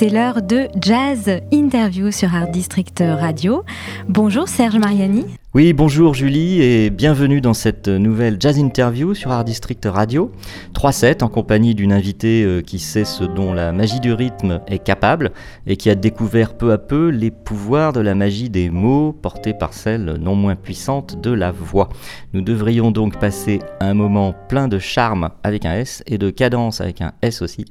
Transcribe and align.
C'est 0.00 0.08
l'heure 0.08 0.40
de 0.40 0.66
Jazz 0.80 1.42
Interview 1.52 2.10
sur 2.10 2.34
Art 2.34 2.48
District 2.48 3.04
Radio. 3.06 3.64
Bonjour 4.08 4.48
Serge 4.48 4.78
Mariani. 4.78 5.26
Oui, 5.52 5.72
bonjour 5.72 6.14
Julie 6.14 6.62
et 6.62 6.90
bienvenue 6.90 7.40
dans 7.40 7.54
cette 7.54 7.88
nouvelle 7.88 8.36
jazz 8.38 8.56
interview 8.56 9.14
sur 9.14 9.32
Art 9.32 9.44
District 9.44 9.84
Radio. 9.84 10.30
3-7 10.74 11.24
en 11.24 11.28
compagnie 11.28 11.74
d'une 11.74 11.92
invitée 11.92 12.44
euh, 12.44 12.62
qui 12.62 12.78
sait 12.78 13.04
ce 13.04 13.24
dont 13.24 13.52
la 13.52 13.72
magie 13.72 13.98
du 13.98 14.12
rythme 14.12 14.60
est 14.68 14.78
capable 14.78 15.32
et 15.66 15.76
qui 15.76 15.90
a 15.90 15.96
découvert 15.96 16.54
peu 16.54 16.70
à 16.70 16.78
peu 16.78 17.08
les 17.08 17.32
pouvoirs 17.32 17.92
de 17.92 17.98
la 17.98 18.14
magie 18.14 18.48
des 18.48 18.70
mots 18.70 19.12
portés 19.12 19.52
par 19.52 19.72
celle 19.72 20.18
non 20.20 20.36
moins 20.36 20.54
puissante 20.54 21.20
de 21.20 21.32
la 21.32 21.50
voix. 21.50 21.88
Nous 22.32 22.42
devrions 22.42 22.92
donc 22.92 23.18
passer 23.18 23.58
un 23.80 23.94
moment 23.94 24.32
plein 24.48 24.68
de 24.68 24.78
charme 24.78 25.30
avec 25.42 25.64
un 25.64 25.74
S 25.74 26.04
et 26.06 26.16
de 26.16 26.30
cadence 26.30 26.80
avec 26.80 27.00
un 27.00 27.10
S 27.22 27.42
aussi 27.42 27.64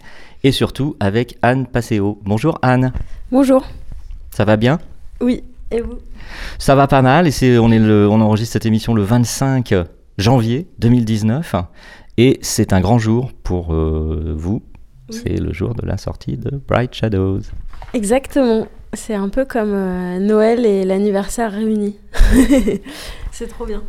et 0.44 0.52
surtout 0.52 0.98
avec 1.00 1.38
Anne 1.42 1.66
Passeo. 1.66 2.20
Bonjour 2.26 2.60
Anne. 2.62 2.92
Bonjour. 3.32 3.66
Ça 4.32 4.44
va 4.44 4.58
bien? 4.58 4.80
Oui, 5.22 5.44
et 5.72 5.82
vous? 5.82 6.00
Ça 6.58 6.76
va 6.76 6.88
pas 6.88 7.02
mal 7.02 7.28
et 7.28 7.32
c'est 7.32 7.58
on 7.58 7.72
est 7.72 7.80
le 7.80 8.08
on 8.10 8.22
enregistre 8.22 8.54
cette 8.54 8.66
émission 8.66 8.94
le 8.94 9.04
25 9.04 9.74
janvier 10.18 10.68
2019 10.80 11.56
et 12.18 12.38
c'est 12.42 12.74
un 12.74 12.82
grand 12.82 13.00
jour 13.00 13.32
pour 13.44 13.74
euh, 13.74 14.34
vous. 14.36 14.62
Oui. 15.10 15.20
C'est 15.24 15.40
le 15.40 15.54
jour 15.54 15.74
de 15.74 15.86
la 15.86 15.98
sortie 15.98 16.38
de 16.38 16.62
Bright 16.68 16.94
Shadows. 16.94 17.42
Exactement. 17.94 18.68
C'est 18.94 19.16
un 19.16 19.30
peu 19.30 19.46
comme 19.46 19.74
euh, 19.74 20.20
Noël 20.20 20.66
et 20.66 20.84
l'anniversaire 20.84 21.52
réunis. 21.52 21.96
c'est 23.32 23.48
trop 23.48 23.66
bien. 23.66 23.82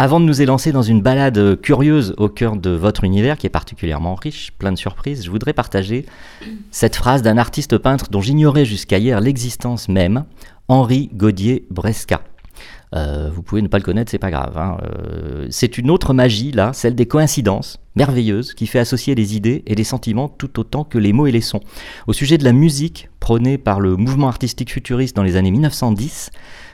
Avant 0.00 0.20
de 0.20 0.24
nous 0.24 0.40
élancer 0.40 0.70
dans 0.70 0.82
une 0.82 1.02
balade 1.02 1.60
curieuse 1.60 2.14
au 2.18 2.28
cœur 2.28 2.56
de 2.56 2.70
votre 2.70 3.02
univers 3.02 3.36
qui 3.36 3.46
est 3.46 3.50
particulièrement 3.50 4.14
riche, 4.14 4.52
plein 4.56 4.70
de 4.70 4.78
surprises, 4.78 5.24
je 5.24 5.30
voudrais 5.30 5.52
partager 5.52 6.06
cette 6.70 6.94
phrase 6.94 7.22
d'un 7.22 7.36
artiste 7.36 7.78
peintre 7.78 8.08
dont 8.08 8.20
j'ignorais 8.20 8.64
jusqu'à 8.64 8.98
hier 8.98 9.20
l'existence 9.20 9.88
même, 9.88 10.24
Henri 10.68 11.10
Gaudier 11.14 11.66
Bresca. 11.70 12.22
Euh, 12.94 13.30
vous 13.32 13.42
pouvez 13.42 13.60
ne 13.60 13.68
pas 13.68 13.78
le 13.78 13.84
connaître, 13.84 14.10
c'est 14.10 14.18
pas 14.18 14.30
grave. 14.30 14.56
hein. 14.56 14.78
Euh, 14.82 15.46
c'est 15.50 15.78
une 15.78 15.90
autre 15.90 16.14
magie, 16.14 16.52
là, 16.52 16.72
celle 16.72 16.94
des 16.94 17.06
coïncidences 17.06 17.78
merveilleuses, 17.96 18.54
qui 18.54 18.66
fait 18.66 18.78
associer 18.78 19.14
les 19.14 19.36
idées 19.36 19.62
et 19.66 19.74
les 19.74 19.84
sentiments 19.84 20.28
tout 20.28 20.58
autant 20.58 20.84
que 20.84 20.98
les 20.98 21.12
mots 21.12 21.26
et 21.26 21.32
les 21.32 21.40
sons. 21.40 21.60
Au 22.06 22.12
sujet 22.12 22.38
de 22.38 22.44
la 22.44 22.52
musique, 22.52 23.10
prônée 23.20 23.58
par 23.58 23.80
le 23.80 23.96
mouvement 23.96 24.28
artistique 24.28 24.72
futuriste 24.72 25.16
dans 25.16 25.22
les 25.22 25.36
années 25.36 25.50
1910, 25.50 26.30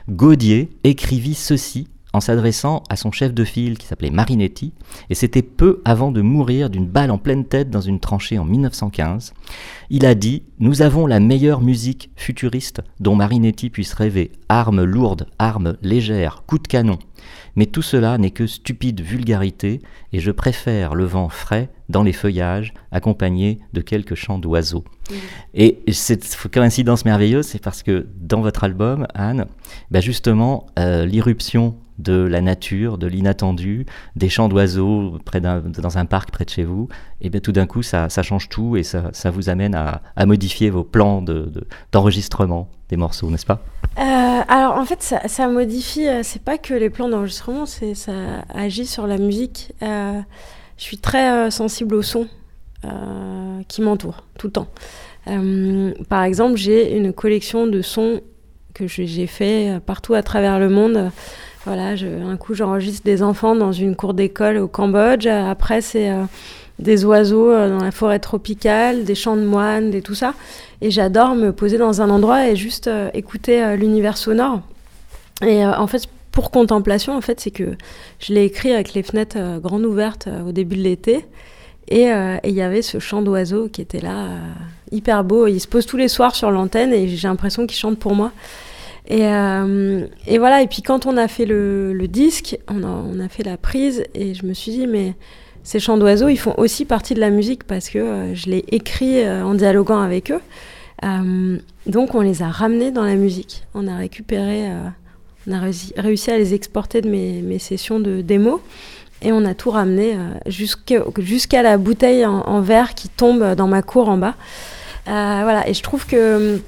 Gaudier 0.09 0.69
écrivit 0.83 1.33
ceci 1.33 1.87
en 2.15 2.21
s'adressant 2.21 2.81
à 2.89 2.95
son 2.95 3.11
chef 3.11 3.33
de 3.33 3.43
file 3.43 3.77
qui 3.77 3.87
s'appelait 3.87 4.09
Marinetti, 4.09 4.73
et 5.09 5.15
c'était 5.15 5.41
peu 5.41 5.81
avant 5.83 6.11
de 6.11 6.21
mourir 6.21 6.69
d'une 6.69 6.87
balle 6.87 7.11
en 7.11 7.17
pleine 7.17 7.45
tête 7.45 7.69
dans 7.69 7.81
une 7.81 7.99
tranchée 7.99 8.39
en 8.39 8.45
1915. 8.45 9.33
Il 9.89 10.05
a 10.05 10.15
dit 10.15 10.43
Nous 10.59 10.81
avons 10.81 11.07
la 11.07 11.19
meilleure 11.19 11.61
musique 11.61 12.09
futuriste 12.15 12.81
dont 13.01 13.15
Marinetti 13.15 13.69
puisse 13.69 13.93
rêver, 13.93 14.31
armes 14.47 14.83
lourdes, 14.83 15.27
armes 15.39 15.75
légères, 15.81 16.43
coups 16.47 16.63
de 16.63 16.67
canon. 16.67 16.99
Mais 17.55 17.65
tout 17.65 17.81
cela 17.81 18.17
n'est 18.17 18.31
que 18.31 18.47
stupide 18.47 19.01
vulgarité, 19.01 19.81
et 20.13 20.19
je 20.19 20.31
préfère 20.31 20.95
le 20.95 21.05
vent 21.05 21.29
frais 21.29 21.69
dans 21.89 22.03
les 22.03 22.13
feuillages, 22.13 22.73
accompagné 22.91 23.59
de 23.73 23.81
quelques 23.81 24.15
chants 24.15 24.39
d'oiseaux. 24.39 24.83
Et 25.53 25.79
cette 25.91 26.35
coïncidence 26.51 27.05
merveilleuse, 27.05 27.45
c'est 27.45 27.61
parce 27.61 27.83
que 27.83 28.07
dans 28.19 28.41
votre 28.41 28.63
album, 28.63 29.07
Anne, 29.13 29.45
bah 29.91 30.01
justement, 30.01 30.65
euh, 30.79 31.05
l'irruption 31.05 31.75
de 31.99 32.13
la 32.13 32.41
nature, 32.41 32.97
de 32.97 33.07
l'inattendu, 33.07 33.85
des 34.17 34.27
chants 34.27 34.49
d'oiseaux 34.49 35.17
près 35.23 35.39
d'un- 35.39 35.61
dans 35.61 35.97
un 35.97 36.05
parc 36.05 36.29
près 36.31 36.43
de 36.43 36.49
chez 36.49 36.63
vous, 36.65 36.89
et 37.21 37.29
bien 37.29 37.39
tout 37.39 37.53
d'un 37.53 37.67
coup, 37.67 37.83
ça, 37.83 38.09
ça 38.09 38.21
change 38.21 38.49
tout 38.49 38.75
et 38.75 38.83
ça, 38.83 39.11
ça 39.13 39.31
vous 39.31 39.47
amène 39.47 39.75
à, 39.75 40.01
à 40.17 40.25
modifier 40.25 40.69
vos 40.69 40.83
plans 40.83 41.21
de- 41.21 41.45
de- 41.45 41.67
d'enregistrement 41.93 42.69
des 42.89 42.97
morceaux, 42.97 43.29
n'est-ce 43.29 43.45
pas? 43.45 43.61
Euh, 43.97 44.41
alors 44.47 44.77
en 44.77 44.85
fait, 44.85 45.01
ça, 45.01 45.47
modifie, 45.47 46.07
euh, 46.07 46.21
c'est 46.23 46.41
pas 46.41 46.57
que 46.57 46.73
les 46.73 46.89
plans 46.89 47.07
d'enregistrement, 47.07 47.65
ça 47.65 48.11
agit 48.53 48.85
sur 48.85 49.07
la 49.07 49.17
musique. 49.17 49.73
Euh, 49.81 50.19
je 50.77 50.83
suis 50.83 50.97
très 50.97 51.49
sensible 51.51 51.95
au 51.95 52.01
son 52.01 52.27
qui 53.67 53.81
m'entoure 53.81 54.23
tout 54.37 54.47
le 54.47 54.53
temps. 54.53 54.67
Par 56.07 56.23
exemple, 56.23 56.55
j'ai 56.55 56.95
une 56.95 57.13
collection 57.13 57.65
de 57.65 57.81
sons 57.81 58.21
que 58.75 58.85
j'ai 58.85 59.25
fait 59.25 59.79
partout 59.83 60.13
à 60.13 60.21
travers 60.21 60.59
le 60.59 60.69
monde. 60.69 61.09
Voilà, 61.65 61.95
un 61.95 62.37
coup 62.37 62.53
j'enregistre 62.53 63.03
des 63.03 63.23
enfants 63.23 63.55
dans 63.55 63.71
une 63.71 63.95
cour 63.95 64.13
d'école 64.13 64.57
au 64.57 64.67
Cambodge. 64.67 65.25
Après, 65.25 65.81
c'est 65.81 66.11
des 66.79 67.05
oiseaux 67.05 67.51
euh, 67.51 67.69
dans 67.69 67.83
la 67.83 67.91
forêt 67.91 68.19
tropicale, 68.19 69.05
des 69.05 69.15
chants 69.15 69.37
de 69.37 69.45
moines, 69.45 69.93
et 69.93 70.01
tout 70.01 70.15
ça. 70.15 70.33
Et 70.81 70.91
j'adore 70.91 71.35
me 71.35 71.51
poser 71.51 71.77
dans 71.77 72.01
un 72.01 72.09
endroit 72.09 72.47
et 72.47 72.55
juste 72.55 72.87
euh, 72.87 73.09
écouter 73.13 73.63
euh, 73.63 73.75
l'univers 73.75 74.17
sonore. 74.17 74.61
Et 75.45 75.65
en 75.65 75.87
fait, 75.87 76.03
pour 76.31 76.49
contemplation, 76.49 77.15
en 77.15 77.21
fait, 77.21 77.41
c'est 77.41 77.51
que 77.51 77.75
je 78.19 78.33
l'ai 78.33 78.45
écrit 78.45 78.73
avec 78.73 78.93
les 78.93 79.03
fenêtres 79.03 79.59
grandes 79.59 79.85
ouvertes 79.85 80.29
au 80.47 80.53
début 80.53 80.77
de 80.77 80.81
l'été. 80.81 81.25
Et 81.89 82.05
il 82.05 82.53
y 82.53 82.61
avait 82.61 82.81
ce 82.81 82.99
chant 82.99 83.21
d'oiseau 83.21 83.67
qui 83.67 83.81
était 83.81 83.99
là, 83.99 84.29
hyper 84.93 85.25
beau. 85.25 85.47
Il 85.47 85.59
se 85.59 85.67
pose 85.67 85.85
tous 85.85 85.97
les 85.97 86.07
soirs 86.07 86.33
sur 86.33 86.51
l'antenne 86.51 86.93
et 86.93 87.09
j'ai 87.09 87.27
l'impression 87.27 87.67
qu'il 87.67 87.77
chante 87.77 87.99
pour 87.99 88.15
moi. 88.15 88.31
Et, 89.09 89.27
voilà, 90.37 90.61
et 90.61 90.67
puis 90.67 90.81
quand 90.81 91.05
on 91.05 91.17
a 91.17 91.27
fait 91.27 91.45
le, 91.45 91.91
le 91.91 92.07
disque, 92.07 92.57
on 92.69 92.81
a, 92.83 92.87
on 92.87 93.19
a 93.19 93.27
fait 93.27 93.43
la 93.43 93.57
prise 93.57 94.05
et 94.13 94.33
je 94.33 94.45
me 94.45 94.53
suis 94.53 94.71
dit, 94.71 94.87
mais 94.87 95.15
ces 95.65 95.79
chants 95.79 95.97
d'oiseaux, 95.97 96.29
ils 96.29 96.37
font 96.37 96.53
aussi 96.57 96.85
partie 96.85 97.15
de 97.15 97.19
la 97.19 97.31
musique 97.31 97.63
parce 97.63 97.89
que 97.89 97.97
euh, 97.97 98.35
je 98.35 98.51
l'ai 98.51 98.63
écrit 98.71 99.23
euh, 99.23 99.43
en 99.43 99.55
dialoguant 99.55 99.99
avec 99.99 100.29
eux. 100.31 100.39
Euh, 101.03 101.57
donc 101.87 102.13
on 102.13 102.21
les 102.21 102.43
a 102.43 102.49
ramenés 102.49 102.91
dans 102.91 103.03
la 103.03 103.15
musique. 103.15 103.63
On 103.73 103.87
a 103.87 103.97
récupéré, 103.97 104.69
euh, 104.69 104.87
on 105.47 105.53
a 105.53 105.59
réussi, 105.59 106.31
à 106.31 106.37
les 106.37 106.53
exporter 106.53 107.01
de 107.01 107.09
mes, 107.09 107.57
sessions 107.57 107.99
de 107.99 108.21
démo 108.21 108.61
et 109.23 109.31
on 109.31 109.43
a 109.43 109.55
tout 109.55 109.71
ramené 109.71 110.15
jusqu'à 110.45 111.63
la 111.63 111.77
bouteille 111.79 112.25
en, 112.27 112.61
verre 112.61 112.93
qui 112.93 113.09
tombe 113.09 113.55
dans 113.55 113.67
ma 113.67 113.81
cour 113.81 114.07
en 114.09 114.17
bas. 114.17 114.35
Voilà, 115.05 115.67
et 115.67 115.73
je 115.73 115.81
trouve 115.81 116.05
que 116.05 116.59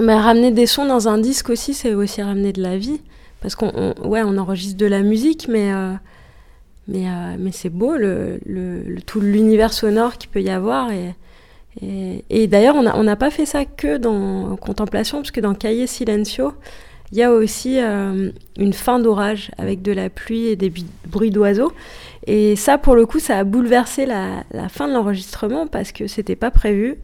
mais 0.00 0.14
ramener 0.14 0.50
des 0.50 0.66
sons 0.66 0.86
dans 0.86 1.08
un 1.08 1.18
disque 1.18 1.50
aussi, 1.50 1.74
c'est 1.74 1.92
aussi 1.92 2.22
ramener 2.22 2.52
de 2.54 2.62
la 2.62 2.78
vie. 2.78 3.00
Parce 3.42 3.54
qu'on 3.54 3.72
on- 3.74 4.08
ouais, 4.08 4.22
on 4.24 4.38
enregistre 4.38 4.78
de 4.78 4.86
la 4.86 5.02
musique, 5.02 5.46
mais, 5.48 5.70
mais, 6.88 7.06
euh, 7.06 7.36
mais 7.38 7.52
c'est 7.52 7.70
beau, 7.70 7.94
tout 9.06 9.20
l'univers 9.20 9.72
sonore 9.72 10.18
qu'il 10.18 10.30
peut 10.30 10.42
y 10.42 10.50
avoir. 10.50 10.90
Et, 11.80 12.46
d'ailleurs, 12.48 12.76
on 12.76 13.02
n'a 13.02 13.16
pas 13.16 13.30
fait 13.30 13.46
ça 13.46 13.64
que 13.64 13.96
dans 13.96 14.56
Contemplation, 14.56 15.18
parce 15.18 15.30
que 15.30 15.40
dans 15.40 15.54
Cahiers 15.54 15.86
Silencio, 15.86 16.52
il 17.12 17.18
y 17.18 17.22
a 17.22 17.30
aussi 17.30 17.78
euh, 17.78 18.30
une 18.56 18.72
fin 18.72 18.98
d'orage 18.98 19.50
avec 19.58 19.82
de 19.82 19.92
la 19.92 20.08
pluie 20.08 20.46
et 20.46 20.56
des 20.56 20.72
bruits 21.06 21.30
d'oiseaux. 21.30 21.72
Et 22.26 22.56
ça, 22.56 22.78
pour 22.78 22.96
le 22.96 23.04
coup, 23.04 23.18
ça 23.18 23.38
a 23.38 23.44
bouleversé 23.44 24.06
la, 24.06 24.44
fin 24.70 24.88
de 24.88 24.94
l'enregistrement 24.94 25.66
parce 25.66 25.92
que 25.92 26.06
c'était 26.06 26.36
pas 26.36 26.50
prévu. 26.50 26.96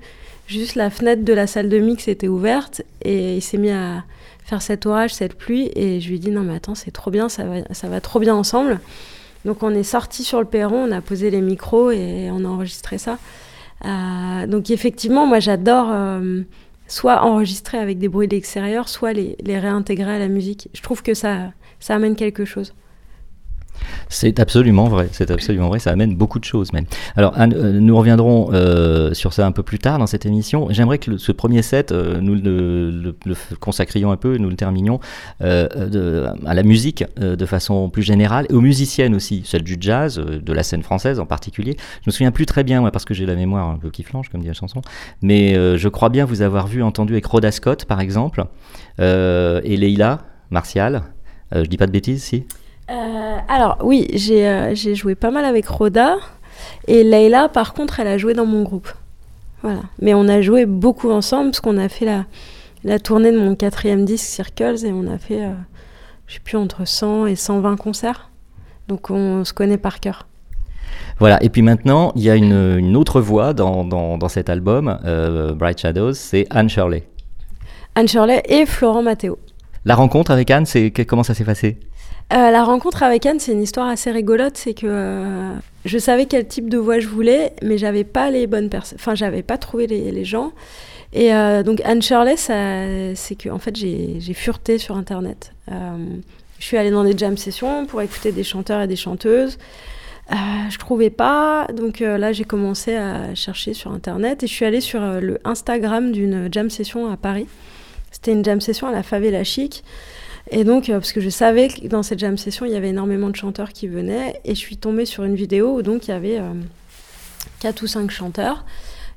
Juste 0.47 0.77
la 0.77 0.89
fenêtre 0.89 1.25
de 1.25 1.33
la 1.35 1.47
salle 1.47 1.69
de 1.69 1.79
mix 1.79 2.09
était 2.09 2.29
ouverte 2.29 2.81
et 3.05 3.37
il 3.37 3.43
s'est 3.43 3.59
mis 3.59 3.71
à 3.71 4.05
faire 4.45 4.63
cet 4.63 4.87
orage, 4.87 5.13
cette 5.13 5.35
pluie. 5.35 5.71
Et 5.77 6.01
je 6.01 6.09
lui 6.09 6.17
ai 6.17 6.19
dit 6.19 6.31
non, 6.31 6.41
mais 6.41 6.55
attends, 6.55 6.75
c'est 6.75 6.91
trop 6.91 7.11
bien, 7.11 7.29
ça 7.29 7.45
va 7.45 8.01
trop 8.01 8.19
bien 8.19 8.35
ensemble. 8.35 8.81
Donc 9.45 9.63
on 9.63 9.75
est 9.75 9.83
sorti 9.83 10.25
sur 10.25 10.41
le 10.41 10.47
perron, 10.47 10.89
on 10.89 10.93
a 10.93 11.01
posé 11.01 11.31
les 11.31 11.41
micros 11.41 11.91
et 11.91 12.31
on 12.33 12.45
a 12.45 12.49
enregistré 12.49 12.99
ça. 12.99 13.19
Euh, 13.85 14.47
donc 14.47 14.71
effectivement, 14.71 15.27
moi 15.27 15.39
j'adore 15.39 15.89
euh, 15.91 16.43
soit 16.89 17.23
enregistrer 17.23 17.79
avec 17.79 17.99
des 17.99 18.09
bruits 18.09 18.29
de 18.29 18.35
l'extérieur, 18.35 18.89
soit 18.89 19.13
les, 19.13 19.37
réintégrer 19.47 20.13
à 20.13 20.19
la 20.19 20.29
musique. 20.29 20.69
Je 20.75 20.83
trouve 20.83 21.03
que 21.03 21.15
ça 21.15 21.53
amène 21.89 22.17
quelque 22.17 22.45
chose. 22.45 22.75
C'est 24.09 24.41
absolument 24.41 24.89
vrai, 24.89 25.09
c'est 25.13 25.31
absolument 25.31 25.69
vrai, 25.69 25.79
ça 25.79 25.91
amène 25.91 26.15
beaucoup 26.17 26.39
de 26.39 26.45
choses 26.45 26.73
même. 26.73 26.87
Alors 27.17 27.35
euh, 27.39 27.47
nous 27.81 27.97
reviendrons 27.97 28.51
euh, 28.53 29.13
sur 29.15 29.33
ça 29.33 29.47
un 29.47 29.53
peu 29.53 29.63
plus 29.63 29.79
tard 29.79 29.99
dans 29.99 30.07
cette 30.07 30.27
émission. 30.27 30.69
J'aimerais 30.71 30.99
que 30.99 31.17
ce 31.17 31.33
premier 31.33 31.63
set, 31.63 31.93
euh, 31.93 32.21
nous 32.21 32.35
le, 32.35 32.91
le- 32.91 33.37
consacrions 33.61 34.11
un 34.11 34.17
peu, 34.17 34.37
nous 34.39 34.49
le 34.49 34.57
terminions 34.57 35.01
à 35.41 36.55
la 36.55 36.63
musique 36.63 37.05
de 37.17 37.47
façon 37.47 37.89
plus 37.91 38.03
générale 38.03 38.47
et 38.51 38.55
aux 38.55 38.61
musiciennes 38.61 39.15
aussi, 39.15 39.43
celle 39.45 39.63
du 39.63 39.77
jazz, 39.81 40.19
de 40.19 40.53
la 40.53 40.63
scène 40.63 40.83
française 40.83 41.21
en 41.21 41.27
particulier. 41.27 41.77
Je 42.03 42.09
me 42.09 42.13
souviens 42.13 42.31
plus 42.31 42.47
très 42.47 42.65
bien, 42.65 42.81
moi, 42.81 42.91
parce 42.91 43.05
que 43.05 43.15
j'ai 43.15 43.27
la 43.27 43.35
mémoire 43.35 43.69
un 43.69 43.79
peu 43.79 43.91
qui 43.91 44.03
flanche, 44.03 44.29
comme 44.29 44.41
dit 44.41 44.49
la 44.49 44.55
chanson, 44.55 44.81
mais 45.23 45.55
je 45.55 45.89
crois 45.89 46.09
bien 46.09 46.25
vous 46.25 46.43
avoir 46.43 46.67
vu, 46.67 46.83
entendu 46.83 47.13
avec 47.13 47.27
Rhoda 47.27 47.51
Scott 47.53 47.85
par 47.85 48.01
exemple, 48.01 48.45
et 48.99 49.77
Leila 49.77 50.19
Martial. 50.51 51.03
Je 51.53 51.63
dis 51.63 51.77
pas 51.77 51.87
de 51.87 51.93
bêtises, 51.93 52.23
si? 52.23 52.45
Euh, 52.91 53.37
alors 53.49 53.79
oui, 53.83 54.07
j'ai 54.15 54.49
euh, 54.49 54.75
j'ai 54.75 54.95
joué 54.95 55.15
pas 55.15 55.31
mal 55.31 55.45
avec 55.45 55.67
Rhoda 55.67 56.17
et 56.87 57.05
Leila, 57.05 57.49
par 57.49 57.75
contre, 57.75 58.01
elle 58.01 58.09
a 58.09 58.19
joué 58.19 58.35
dans 58.35 58.47
mon 58.47 58.63
groupe. 58.63 58.89
Voilà. 59.63 59.81
Mais 60.01 60.15
on 60.15 60.29
a 60.29 60.41
joué 60.41 60.67
beaucoup 60.67 61.11
ensemble 61.11 61.51
parce 61.51 61.61
qu'on 61.61 61.79
a 61.79 61.89
fait 61.89 62.05
la, 62.05 62.25
la 62.85 62.99
tournée 62.99 63.33
de 63.33 63.39
mon 63.39 63.55
quatrième 63.55 64.05
disque 64.05 64.27
Circles 64.27 64.85
et 64.85 64.93
on 64.93 65.07
a 65.13 65.19
fait, 65.19 65.45
euh, 65.45 65.53
je 66.27 66.35
sais 66.35 66.41
plus, 66.41 66.57
entre 66.57 66.87
100 66.87 67.27
et 67.27 67.37
120 67.37 67.77
concerts. 67.77 68.31
Donc 68.87 69.11
on 69.11 69.45
se 69.45 69.53
connaît 69.53 69.79
par 69.79 70.01
cœur. 70.01 70.27
Voilà, 71.19 71.43
et 71.43 71.49
puis 71.49 71.63
maintenant, 71.63 72.13
il 72.17 72.23
y 72.23 72.31
a 72.31 72.37
une, 72.37 72.79
une 72.79 72.97
autre 72.97 73.21
voix 73.21 73.53
dans, 73.53 73.85
dans, 73.85 74.17
dans 74.17 74.29
cet 74.29 74.49
album, 74.49 74.99
euh, 75.05 75.53
Bright 75.53 75.79
Shadows, 75.81 76.15
c'est 76.15 76.47
Anne 76.51 76.69
Shirley. 76.69 77.05
Anne 77.95 78.09
Shirley 78.09 78.43
et 78.49 78.65
Florent 78.65 79.03
Matteo. 79.03 79.39
La 79.85 79.97
rencontre 79.97 80.31
avec 80.31 80.51
Anne, 80.51 80.65
comment 81.07 81.25
ça 81.25 81.35
s'est 81.35 81.45
passé? 81.45 81.79
Euh, 82.31 82.51
la 82.51 82.63
rencontre 82.63 83.03
avec 83.03 83.25
Anne, 83.25 83.41
c'est 83.41 83.53
une 83.53 83.63
histoire 83.63 83.89
assez 83.89 84.11
rigolote. 84.11 84.57
C'est 84.57 84.75
que 84.75 84.87
euh, 84.87 85.55
je 85.85 85.99
savais 85.99 86.27
quel 86.27 86.47
type 86.47 86.69
de 86.69 86.77
voix 86.77 87.01
je 87.01 87.09
voulais, 87.09 87.53
mais 87.63 87.79
j'avais 87.79 88.05
pas 88.05 88.31
les 88.31 88.47
bonnes 88.47 88.69
personnes. 88.69 88.99
Enfin, 89.01 89.15
j'avais 89.15 89.43
pas 89.43 89.57
trouvé 89.57 89.87
les, 89.87 90.25
gens. 90.25 90.53
Et 91.15 91.33
euh, 91.35 91.63
donc 91.63 91.81
Anne 91.85 92.03
Shirley, 92.03 92.37
c'est 92.37 93.35
que 93.35 93.49
en 93.49 93.59
fait, 93.59 93.77
j'ai 93.77 94.35
fureté 94.35 94.79
sur 94.79 94.97
Internet. 94.97 95.53
Je 95.71 96.65
suis 96.65 96.77
allée 96.77 96.91
dans 96.91 97.05
des 97.05 97.17
jam 97.17 97.37
sessions 97.37 97.87
pour 97.87 98.03
écouter 98.03 98.33
des 98.33 98.45
chanteurs 98.45 98.83
et 98.83 98.87
des 98.87 98.97
chanteuses. 98.97 99.59
Je 100.31 100.77
trouvais 100.77 101.09
pas, 101.09 101.67
donc 101.73 102.01
là 102.01 102.33
j'ai 102.33 102.45
commencé 102.45 102.97
à 102.97 103.35
chercher 103.35 103.73
sur 103.73 103.93
internet 103.93 104.43
et 104.43 104.47
je 104.47 104.53
suis 104.53 104.67
allée 104.67 104.83
sur 104.83 105.01
le 105.01 105.39
Instagram 105.45 106.13
d'une 106.13 106.53
jam 106.53 106.69
session 106.69 107.11
à 107.11 107.17
Paris. 107.17 107.47
C'était 108.11 108.33
une 108.33 108.45
jam 108.45 108.61
session 108.61 108.89
à 108.89 108.93
la 108.93 109.03
Favela 109.03 109.45
Chic. 109.45 109.85
Et 110.51 110.65
donc, 110.65 110.89
euh, 110.89 110.95
parce 110.95 111.13
que 111.13 111.21
je 111.21 111.29
savais 111.29 111.69
que 111.69 111.87
dans 111.89 112.03
cette 112.03 112.19
jam 112.19 112.39
session, 112.39 112.65
il 112.65 112.73
y 112.73 112.77
avait 112.77 112.89
énormément 112.91 113.29
de 113.29 113.37
chanteurs 113.37 113.73
qui 113.73 113.87
venaient, 113.87 114.41
et 114.45 114.55
je 114.55 114.59
suis 114.59 114.77
tombée 114.77 115.05
sur 115.05 115.25
une 115.25 115.35
vidéo 115.35 115.77
où 115.77 115.83
donc 115.83 116.09
il 116.09 116.11
y 116.11 116.15
avait 116.15 116.39
euh, 116.39 116.53
quatre 117.61 117.83
ou 117.83 117.87
cinq 117.87 118.11
chanteurs, 118.11 118.65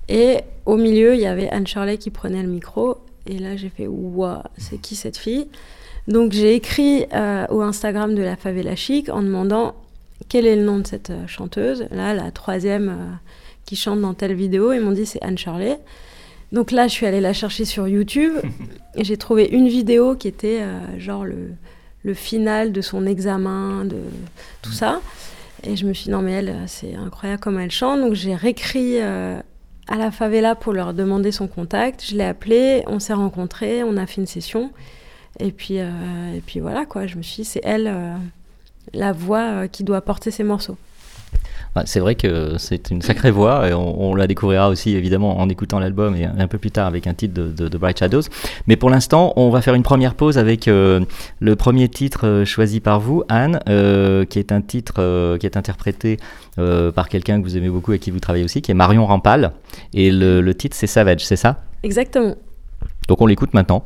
et 0.09 0.39
au 0.65 0.75
milieu, 0.75 1.13
il 1.13 1.21
y 1.21 1.25
avait 1.25 1.49
Anne 1.49 1.65
Shirley 1.65 1.97
qui 1.97 2.09
prenait 2.09 2.41
le 2.41 2.49
micro, 2.49 2.97
et 3.27 3.37
là 3.37 3.55
j'ai 3.55 3.69
fait 3.69 3.87
Ouah, 3.87 4.43
c'est 4.57 4.77
qui 4.77 4.95
cette 4.95 5.17
fille? 5.17 5.47
Donc 6.07 6.33
j'ai 6.33 6.55
écrit 6.55 7.05
euh, 7.13 7.45
au 7.49 7.61
Instagram 7.61 8.15
de 8.15 8.23
la 8.23 8.35
Favela 8.35 8.75
Chic 8.75 9.07
en 9.09 9.21
demandant 9.21 9.75
quel 10.27 10.45
est 10.45 10.55
le 10.55 10.63
nom 10.63 10.79
de 10.79 10.87
cette 10.87 11.13
chanteuse, 11.27 11.85
là 11.91 12.13
la 12.13 12.31
troisième 12.31 13.19
qui 13.65 13.75
chante 13.75 14.01
dans 14.01 14.13
telle 14.13 14.33
vidéo, 14.33 14.73
ils 14.73 14.81
m'ont 14.81 14.91
dit 14.91 15.05
c'est 15.05 15.21
Anne 15.21 15.37
Shirley. 15.37 15.79
Donc 16.51 16.71
là, 16.71 16.87
je 16.87 16.93
suis 16.93 17.05
allée 17.05 17.21
la 17.21 17.33
chercher 17.33 17.65
sur 17.65 17.87
YouTube 17.87 18.33
et 18.95 19.03
j'ai 19.03 19.17
trouvé 19.17 19.45
une 19.45 19.67
vidéo 19.67 20.15
qui 20.15 20.27
était 20.27 20.61
euh, 20.61 20.99
genre 20.99 21.23
le, 21.23 21.51
le 22.03 22.13
final 22.13 22.71
de 22.71 22.81
son 22.81 23.05
examen, 23.05 23.85
de 23.85 23.97
tout 24.61 24.73
ça. 24.73 25.01
Et 25.63 25.75
je 25.75 25.85
me 25.85 25.93
suis 25.93 26.05
dit, 26.05 26.11
non, 26.11 26.21
mais 26.21 26.31
elle, 26.31 26.55
c'est 26.67 26.95
incroyable 26.95 27.41
comme 27.41 27.59
elle 27.59 27.71
chante. 27.71 28.01
Donc 28.01 28.13
j'ai 28.13 28.35
réécrit 28.35 28.99
euh, 28.99 29.39
à 29.87 29.95
la 29.95 30.11
favela 30.11 30.55
pour 30.55 30.73
leur 30.73 30.93
demander 30.93 31.31
son 31.31 31.47
contact. 31.47 32.03
Je 32.05 32.15
l'ai 32.15 32.25
appelée, 32.25 32.83
on 32.87 32.99
s'est 32.99 33.13
rencontrés, 33.13 33.83
on 33.83 33.95
a 33.95 34.05
fait 34.05 34.19
une 34.19 34.27
session. 34.27 34.71
Et 35.39 35.51
puis, 35.51 35.79
euh, 35.79 35.89
et 36.35 36.41
puis 36.41 36.59
voilà, 36.59 36.85
quoi. 36.85 37.07
Je 37.07 37.15
me 37.15 37.21
suis 37.21 37.43
dit, 37.43 37.49
c'est 37.49 37.61
elle, 37.63 37.93
la 38.93 39.13
voix 39.13 39.69
qui 39.69 39.85
doit 39.85 40.01
porter 40.01 40.31
ces 40.31 40.43
morceaux. 40.43 40.77
Ouais, 41.75 41.83
C'est 41.85 42.01
vrai 42.01 42.15
que 42.15 42.55
c'est 42.57 42.89
une 42.91 43.01
sacrée 43.01 43.31
voix, 43.31 43.69
et 43.69 43.73
on, 43.73 44.09
on 44.09 44.13
la 44.15 44.27
découvrira 44.27 44.67
aussi 44.67 44.93
évidemment 44.95 45.39
en 45.39 45.47
écoutant 45.47 45.79
l'album 45.79 46.15
et 46.17 46.25
un, 46.25 46.47
peu 46.47 46.57
plus 46.57 46.69
tard 46.71 46.85
avec 46.85 47.07
un 47.07 47.13
titre 47.13 47.33
de, 47.33 47.47
de- 47.49 47.69
de 47.69 47.77
Bright 47.77 47.97
Shadows. 47.97 48.23
Mais 48.67 48.75
pour 48.75 48.89
l'instant, 48.89 49.31
on 49.37 49.49
va 49.51 49.61
faire 49.61 49.73
une 49.73 49.83
première 49.83 50.15
pause 50.15 50.37
avec 50.37 50.67
euh, 50.67 50.99
le 51.39 51.55
premier 51.55 51.87
titre 51.87 52.27
euh, 52.27 52.43
choisi 52.45 52.81
par 52.81 52.99
vous, 52.99 53.23
Anne, 53.29 53.61
euh, 53.69 54.25
qui 54.25 54.37
est 54.39 54.51
un 54.51 54.59
titre 54.61 54.95
euh, 54.99 55.37
qui 55.37 55.45
est 55.45 55.55
interprété 55.55 56.17
par 56.93 57.07
quelqu'un 57.09 57.39
que 57.39 57.43
vous 57.45 57.55
aimez 57.57 57.69
beaucoup 57.69 57.93
et 57.93 57.97
qui 57.99 58.11
vous 58.11 58.19
travaillez 58.19 58.43
aussi, 58.43 58.61
qui 58.61 58.69
est 58.71 58.75
Marion 58.75 59.05
Rampal. 59.07 59.53
Et 59.93 60.11
le, 60.11 60.41
le 60.41 60.53
titre 60.53 60.75
c'est 60.77 60.85
Savage, 60.85 61.25
c'est 61.25 61.37
ça? 61.37 61.61
Exactement. 61.81 62.35
Donc 63.07 63.21
on 63.21 63.25
l'écoute 63.25 63.53
maintenant. 63.53 63.85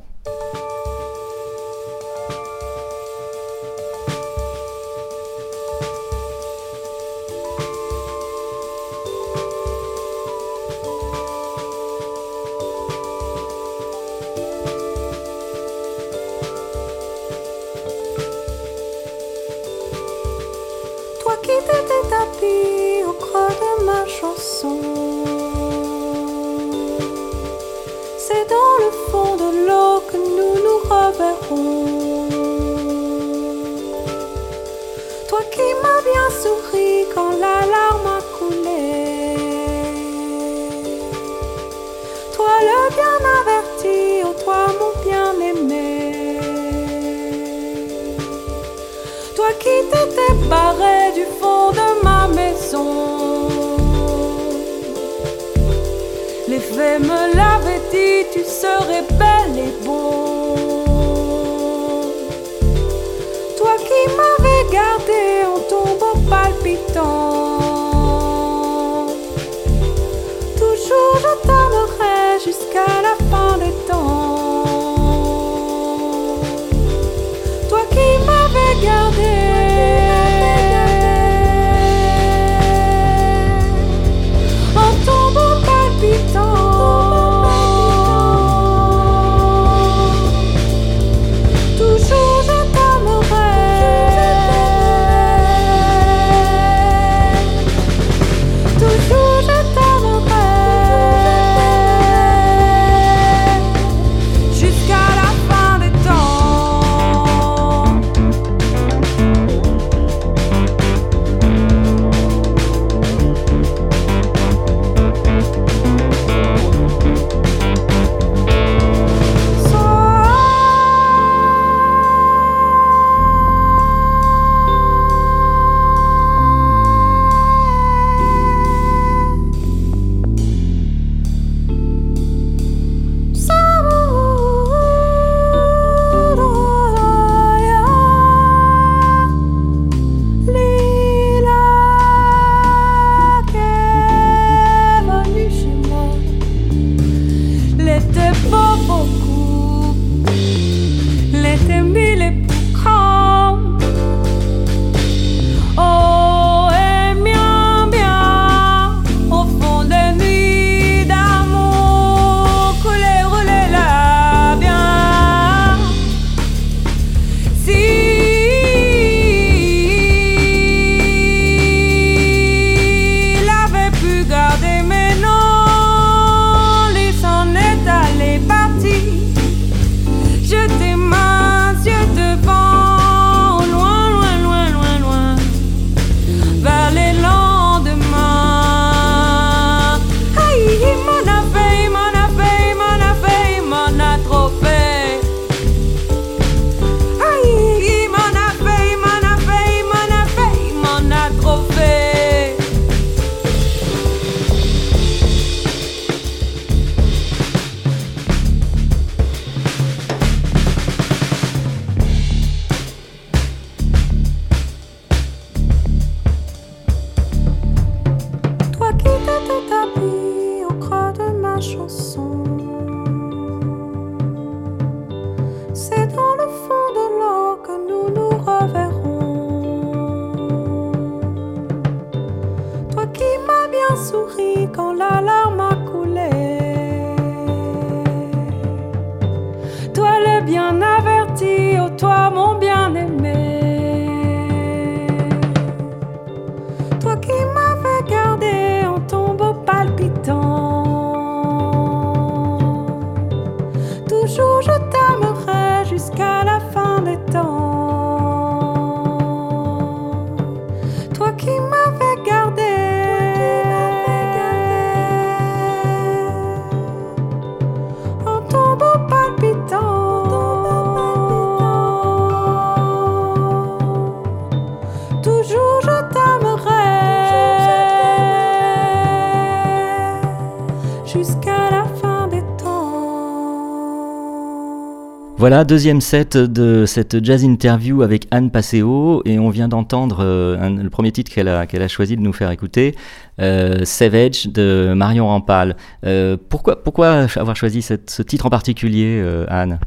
Voilà, 285.48 285.64
deuxième 285.64 286.02
set 286.02 286.38
de 286.38 286.88
cette 286.88 287.24
jazz 287.24 287.44
interview 287.44 288.02
avec 288.02 288.26
Anne 288.32 288.50
Passeo 288.50 289.22
et 289.26 289.38
on 289.38 289.52
vient 289.52 289.68
d'entendre 289.68 290.24
euh, 290.24 290.70
le 290.70 290.90
premier 290.90 291.12
titre 291.12 291.32
qu'elle 291.32 291.50
a, 291.50 291.68
a 291.72 291.88
choisi 291.88 292.18
de 292.18 292.22
nous 292.22 292.34
faire 292.34 292.50
écouter, 292.50 292.96
euh, 293.40 293.86
Savage 293.86 294.48
de 294.48 294.94
Marion 294.96 295.28
Rampal. 295.28 295.78
Euh, 296.04 296.36
pourquoi, 296.50 296.84
pourquoi 296.84 297.28
avoir 297.36 297.56
choisi 297.56 297.84
ce 297.84 298.24
titre 298.24 298.48
en 298.48 298.50
particulier, 298.50 299.24
Anne? 299.48 299.78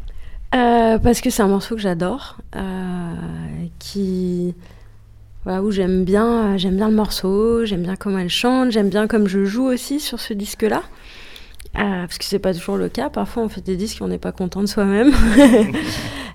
Parce 0.53 1.21
que 1.21 1.29
c'est 1.29 1.43
un 1.43 1.49
morceau 1.49 1.75
que 1.75 1.81
j'adore, 1.81 2.37
qui 3.81 4.55
où 5.45 5.71
j'aime 5.73 6.05
bien, 6.05 6.57
j'aime 6.57 6.77
bien 6.77 6.89
le 6.89 6.95
morceau, 6.95 7.65
j'aime 7.65 7.83
bien 7.83 7.97
comment 7.97 8.19
elle 8.19 8.31
chante, 8.31 8.71
j'aime 8.71 8.91
bien 8.91 9.09
comme 9.09 9.27
je 9.27 9.45
joue 9.45 9.67
aussi 9.67 9.99
sur 9.99 10.21
ce 10.21 10.35
disque-là. 10.35 10.83
Euh, 11.79 12.01
parce 12.03 12.19
que 12.19 12.25
c'est 12.25 12.39
pas 12.39 12.53
toujours 12.53 12.77
le 12.77 12.89
cas. 12.89 13.09
Parfois, 13.09 13.43
on 13.45 13.49
fait 13.49 13.61
des 13.61 13.77
disques 13.77 14.01
et 14.01 14.05
on 14.05 14.09
n'est 14.09 14.19
pas 14.19 14.33
content 14.33 14.61
de 14.61 14.67
soi-même. 14.67 15.13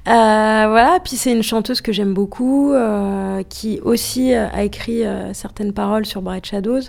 Euh, 0.05 0.11
voilà. 0.11 0.99
Puis 1.01 1.15
c'est 1.15 1.31
une 1.31 1.43
chanteuse 1.43 1.79
que 1.79 1.93
j'aime 1.93 2.13
beaucoup, 2.13 2.73
euh, 2.73 3.41
qui 3.47 3.79
aussi 3.83 4.33
a 4.33 4.61
écrit 4.65 5.03
certaines 5.31 5.71
paroles 5.71 6.05
sur 6.05 6.21
Bright 6.21 6.45
Shadows. 6.45 6.81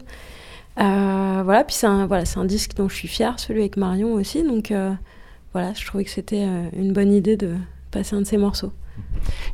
Voilà. 0.77 1.63
Puis 1.63 1.77
c'est 1.77 1.87
un, 1.87 2.07
voilà, 2.07 2.25
c'est 2.25 2.39
un 2.41 2.45
disque 2.45 2.75
dont 2.75 2.89
je 2.89 2.97
suis 2.97 3.07
fière, 3.07 3.39
celui 3.39 3.61
avec 3.61 3.77
Marion 3.77 4.15
aussi. 4.15 4.43
Donc 4.43 4.73
voilà, 5.53 5.73
je 5.75 5.87
trouvais 5.87 6.03
que 6.03 6.11
c'était 6.11 6.45
une 6.73 6.93
bonne 6.93 7.13
idée 7.13 7.37
de 7.37 7.55
passer 7.93 8.17
un 8.17 8.23
de 8.23 8.27
ces 8.27 8.37
morceaux. 8.37 8.73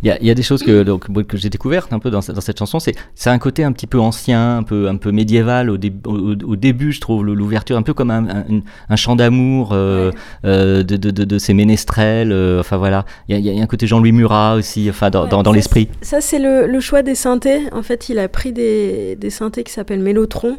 Il 0.03 0.09
y, 0.09 0.11
a, 0.11 0.19
il 0.21 0.27
y 0.27 0.31
a 0.31 0.35
des 0.35 0.43
choses 0.43 0.63
que, 0.63 0.83
donc, 0.83 1.09
moi, 1.09 1.23
que 1.25 1.37
j'ai 1.37 1.49
découvertes 1.51 1.93
un 1.93 1.99
peu 1.99 2.11
dans, 2.11 2.21
cette- 2.21 2.35
dans 2.35 2.41
cette 2.41 2.59
chanson. 2.59 2.81
C'est 2.81 2.95
c'est 3.15 3.31
un 3.31 3.39
côté 3.39 3.63
un 3.65 3.73
petit 3.73 3.87
peu 3.87 4.01
ancien, 4.01 4.59
un 4.59 4.63
peu, 4.63 4.89
un 4.89 4.97
peu 4.97 5.13
médiéval 5.13 5.71
au, 5.71 5.77
dé- 5.77 5.93
au, 6.07 6.33
au 6.33 6.57
début, 6.57 6.91
je 6.93 7.01
trouve, 7.01 7.25
l'ouverture, 7.25 7.77
un 7.77 7.83
peu 7.83 7.95
comme 7.95 8.11
un, 8.11 8.29
un, 8.29 8.45
une- 8.49 8.63
un 8.89 8.97
chant 8.97 9.15
d'amour 9.17 9.71
euh, 9.73 10.11
euh, 10.45 10.83
de, 10.83 10.97
de, 10.97 11.11
de, 11.11 11.25
de 11.25 11.39
ces 11.39 11.55
ménestrels. 11.55 12.33
euh, 12.33 12.61
enfin 12.61 12.79
voilà, 12.79 13.05
il 13.29 13.35
y, 13.35 13.37
a, 13.37 13.53
il 13.53 13.57
y 13.59 13.61
a 13.61 13.63
un 13.63 13.67
côté 13.67 13.87
Jean-Louis 13.87 14.13
Murat 14.13 14.55
aussi, 14.57 14.89
enfin 14.91 15.11
dans, 15.11 15.27
dans, 15.27 15.43
dans 15.43 15.53
Ça, 15.53 15.57
l'esprit. 15.57 15.89
Ça, 16.03 16.21
c'est 16.21 16.39
le, 16.39 16.67
le 16.67 16.81
choix 16.81 17.03
des 17.03 17.15
synthés. 17.15 17.61
En 17.73 17.83
fait, 17.83 18.09
il 18.09 18.19
a 18.19 18.29
pris 18.29 18.53
des, 18.53 19.17
des 19.17 19.31
synthés 19.31 19.63
qui 19.65 19.73
s'appellent 19.73 20.01
Mélotron 20.01 20.57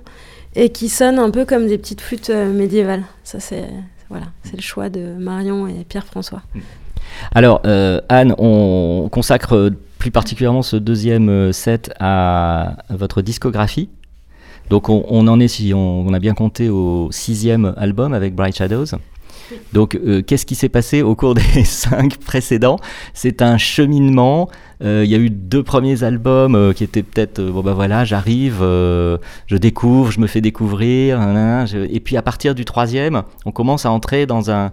et 0.55 0.69
qui 0.69 0.87
sonnent 0.89 1.19
un 1.19 1.31
peu 1.31 1.45
comme 1.45 1.67
des 1.67 1.77
petites 1.77 2.01
flûtes 2.01 2.29
médiévales. 2.29 3.03
Ça, 3.23 3.39
c'est 3.39 3.67
voilà, 4.09 4.25
c'est 4.43 4.55
le 4.57 4.61
choix 4.61 4.89
de 4.89 5.13
Marion 5.17 5.67
et 5.67 5.85
Pierre-François. 5.87 6.41
Alors, 7.33 7.61
euh, 7.65 8.01
Anne, 8.09 8.35
on 8.37 9.09
consacre 9.11 9.71
plus 9.97 10.11
particulièrement 10.11 10.61
ce 10.61 10.75
deuxième 10.75 11.29
euh, 11.29 11.51
set 11.51 11.93
à 11.99 12.77
votre 12.89 13.21
discographie. 13.21 13.89
Donc, 14.69 14.89
on, 14.89 15.27
en 15.27 15.39
est, 15.39 15.49
si 15.49 15.73
on, 15.73 16.13
a 16.13 16.19
bien 16.19 16.33
compté, 16.33 16.69
au 16.69 17.09
sixième 17.11 17.73
album 17.75 18.13
avec 18.13 18.35
Bright 18.35 18.55
Shadows. 18.55 18.85
Donc, 19.73 19.95
euh, 19.95 20.21
qu'est-ce 20.21 20.45
qui 20.45 20.55
s'est 20.55 20.69
passé 20.69 21.01
au 21.01 21.13
cours 21.13 21.33
des 21.53 21.65
cinq 21.65 22.17
précédents? 22.17 22.77
C'est 23.13 23.41
un 23.41 23.57
cheminement. 23.57 24.49
Il 24.83 25.05
y 25.05 25.13
a 25.13 25.19
eu 25.19 25.29
deux 25.29 25.61
premiers 25.61 26.03
albums 26.03 26.73
qui 26.73 26.83
étaient 26.83 27.03
peut-être, 27.03 27.39
bon 27.39 27.61
ben 27.61 27.73
voilà, 27.73 28.03
j'arrive, 28.03 28.61
je 28.61 29.55
découvre, 29.55 30.09
je 30.09 30.19
me 30.19 30.25
fais 30.25 30.41
découvrir, 30.41 31.19
et 31.71 31.99
puis 31.99 32.17
à 32.17 32.23
partir 32.23 32.55
du 32.55 32.65
troisième, 32.65 33.21
on 33.45 33.51
commence 33.51 33.85
à 33.85 33.91
entrer 33.91 34.25
dans 34.25 34.49
un 34.49 34.71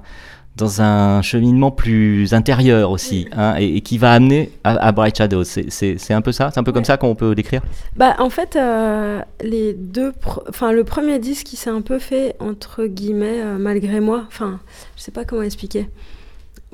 dans 0.58 0.82
un 0.82 1.22
cheminement 1.22 1.70
plus 1.70 2.34
intérieur 2.34 2.90
aussi, 2.90 3.26
hein, 3.36 3.54
et, 3.58 3.76
et 3.76 3.80
qui 3.80 3.96
va 3.96 4.12
amener 4.12 4.50
à, 4.64 4.72
à 4.88 4.92
Bright 4.92 5.16
Shadows. 5.16 5.44
C'est- 5.44 6.10
un 6.10 6.20
peu 6.20 6.32
ça 6.32 6.50
C'est 6.52 6.58
un 6.60 6.64
peu 6.64 6.72
comme 6.72 6.84
ça 6.84 6.96
qu'on 6.96 7.14
peut 7.14 7.34
décrire? 7.34 7.62
Bah, 7.96 8.16
en 8.18 8.28
fait, 8.30 8.56
euh, 8.56 9.20
les 9.42 9.72
deux, 9.72 10.12
enfin, 10.48 10.72
le 10.72 10.84
premier 10.84 11.18
disque 11.18 11.46
qui 11.46 11.56
s'est 11.56 11.70
un 11.70 11.80
peu 11.80 11.98
fait 11.98 12.34
entre 12.40 12.86
guillemets 12.86 13.40
euh, 13.40 13.56
malgré 13.58 14.00
moi. 14.00 14.24
Enfin, 14.26 14.58
je 14.96 15.02
sais 15.02 15.10
pas 15.12 15.24
comment 15.24 15.42
expliquer. 15.42 15.88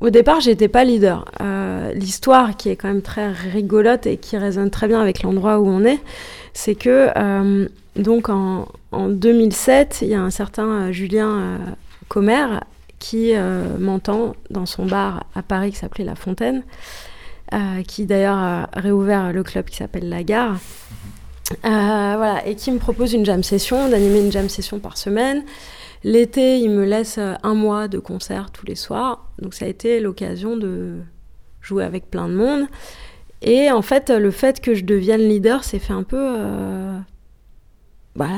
Au 0.01 0.11
départ, 0.11 0.41
j'étais 0.41 0.69
pas 0.69 0.83
leader. 0.85 1.25
Euh, 1.41 1.93
L'histoire, 1.95 2.57
qui 2.57 2.69
est 2.71 2.77
quand 2.77 2.89
même 2.89 3.03
très 3.03 3.31
rigolote 3.31 4.07
et 4.07 4.17
qui 4.17 4.37
résonne 4.37 4.71
très 4.71 4.89
bien 4.89 5.01
avec 5.01 5.23
l'endroit 5.23 5.61
où 5.61 5.69
on 5.69 5.85
est, 5.85 6.01
c'est 6.53 6.75
que 6.75 7.09
donc 7.97 8.29
en, 8.29 8.67
en 8.91 9.09
2007, 9.09 9.99
il 10.03 10.09
y 10.09 10.15
a 10.15 10.21
un 10.21 10.31
certain 10.31 10.91
Julien 10.91 11.59
Commer 12.09 12.47
qui 13.05 13.35
euh, 13.35 13.77
m'entend 13.79 14.35
dans 14.49 14.65
son 14.65 14.87
bar 14.87 15.27
à 15.35 15.43
Paris 15.43 15.73
qui 15.73 15.77
s'appelait 15.77 16.07
La 16.07 16.15
Fontaine, 16.15 16.63
euh, 17.53 17.83
qui 17.87 18.07
d'ailleurs 18.07 18.39
a 18.39 18.71
réouvert 18.75 19.31
le 19.31 19.43
club 19.43 19.67
qui 19.67 19.77
s'appelle 19.77 20.09
La 20.09 20.23
Gare. 20.23 20.57
Euh, 21.53 22.15
voilà, 22.17 22.41
et 22.47 22.55
qui 22.55 22.71
me 22.71 22.79
propose 22.79 23.13
une 23.13 23.27
jam 23.27 23.43
session, 23.43 23.91
d'animer 23.91 24.21
une 24.21 24.33
jam 24.33 24.49
session 24.49 24.79
par 24.79 24.97
semaine. 24.97 25.45
L'été, 26.03 26.59
il 26.59 26.71
me 26.71 26.87
laisse 26.87 27.19
un 27.19 27.55
mois 27.55 27.89
de 27.89 27.99
concert 27.99 28.51
tous 28.51 28.65
les 28.65 28.75
soirs. 28.75 29.29
Donc 29.39 29.53
ça 29.53 29.67
a 29.67 29.69
été 29.69 30.01
l'occasion 30.01 30.57
de 30.57 31.01
jouer 31.61 31.85
avec 31.85 32.11
plein 32.11 32.29
de 32.29 32.35
monde. 32.35 32.67
Et 33.43 33.71
en 33.71 33.83
fait, 33.83 34.09
le 34.09 34.31
fait 34.31 34.63
que 34.63 34.75
je 34.75 34.85
devienne 34.85 35.21
leader 35.21 35.63
s'est 35.63 35.79
fait 35.79 35.93
un 35.93 36.05
peu 36.05 36.39
bah, 38.17 38.31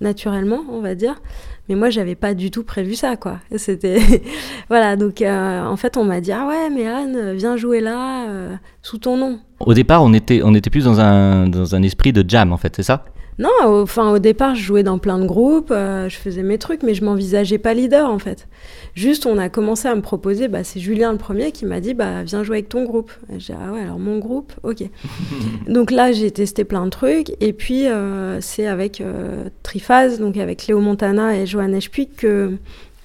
naturellement, 0.00 0.64
on 0.70 0.80
va 0.80 0.96
dire. 0.96 1.22
Mais 1.70 1.76
moi, 1.76 1.88
j'avais 1.88 2.16
pas 2.16 2.34
du 2.34 2.50
tout 2.50 2.64
prévu 2.64 2.96
ça, 2.96 3.14
quoi. 3.14 3.38
C'était 3.54 4.00
voilà. 4.68 4.96
Donc, 4.96 5.22
euh, 5.22 5.64
en 5.64 5.76
fait, 5.76 5.96
on 5.96 6.02
m'a 6.02 6.20
dit 6.20 6.32
ah 6.32 6.44
ouais, 6.48 6.68
mais 6.68 6.88
Anne, 6.88 7.32
viens 7.34 7.56
jouer 7.56 7.80
là 7.80 8.28
euh, 8.28 8.56
sous 8.82 8.98
ton 8.98 9.16
nom. 9.16 9.38
Au 9.60 9.72
départ, 9.72 10.02
on 10.02 10.12
était, 10.12 10.40
on 10.42 10.52
était 10.56 10.68
plus 10.68 10.86
dans 10.86 10.98
un, 10.98 11.46
dans 11.46 11.76
un 11.76 11.82
esprit 11.84 12.12
de 12.12 12.28
jam, 12.28 12.52
en 12.52 12.56
fait, 12.56 12.74
c'est 12.74 12.82
ça? 12.82 13.04
Non, 13.40 13.48
au- 13.66 13.82
enfin 13.82 14.10
au 14.12 14.18
départ, 14.18 14.54
je 14.54 14.62
jouais 14.62 14.82
dans 14.82 14.98
plein 14.98 15.18
de 15.18 15.24
groupes, 15.26 15.70
euh, 15.70 16.08
je 16.10 16.16
faisais 16.18 16.42
mes 16.42 16.58
trucs, 16.58 16.82
mais 16.82 16.92
je 16.94 17.02
m'envisageais 17.04 17.56
pas 17.58 17.72
leader 17.74 18.08
en 18.10 18.18
fait. 18.18 18.46
Juste, 18.94 19.24
on 19.24 19.38
a 19.38 19.48
commencé 19.48 19.88
à 19.88 19.94
me 19.94 20.02
proposer, 20.02 20.46
bah, 20.48 20.62
c'est 20.62 20.78
Julien 20.78 21.10
le 21.12 21.16
premier 21.18 21.50
qui 21.50 21.64
m'a 21.64 21.80
dit, 21.80 21.94
bah 21.94 22.22
viens 22.22 22.42
jouer 22.44 22.58
avec 22.58 22.68
ton 22.68 22.84
groupe. 22.84 23.10
J'ai 23.38 23.54
dit, 23.54 23.58
ah 23.58 23.72
ouais, 23.72 23.80
alors 23.80 23.98
mon 23.98 24.18
groupe, 24.18 24.52
ok. 24.62 24.82
donc 25.68 25.90
là, 25.90 26.12
j'ai 26.12 26.30
testé 26.30 26.64
plein 26.64 26.84
de 26.84 26.90
trucs, 26.90 27.32
et 27.40 27.52
puis 27.54 27.86
euh, 27.86 28.40
c'est 28.42 28.66
avec 28.66 29.00
euh, 29.00 29.48
Triphase, 29.62 30.20
donc 30.20 30.36
avec 30.36 30.66
Léo 30.66 30.80
Montana 30.80 31.36
et 31.36 31.46
Johan 31.46 31.72
Eschpuig 31.72 32.10
que 32.16 32.52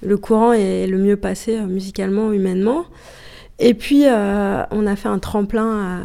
le 0.02 0.16
courant 0.18 0.52
est 0.52 0.86
le 0.86 0.98
mieux 0.98 1.16
passé 1.16 1.58
musicalement, 1.60 2.30
humainement. 2.30 2.84
Et 3.58 3.72
puis, 3.72 4.02
euh, 4.06 4.62
on 4.70 4.86
a 4.86 4.96
fait 4.96 5.08
un 5.08 5.18
tremplin, 5.18 5.70
à, 5.80 5.98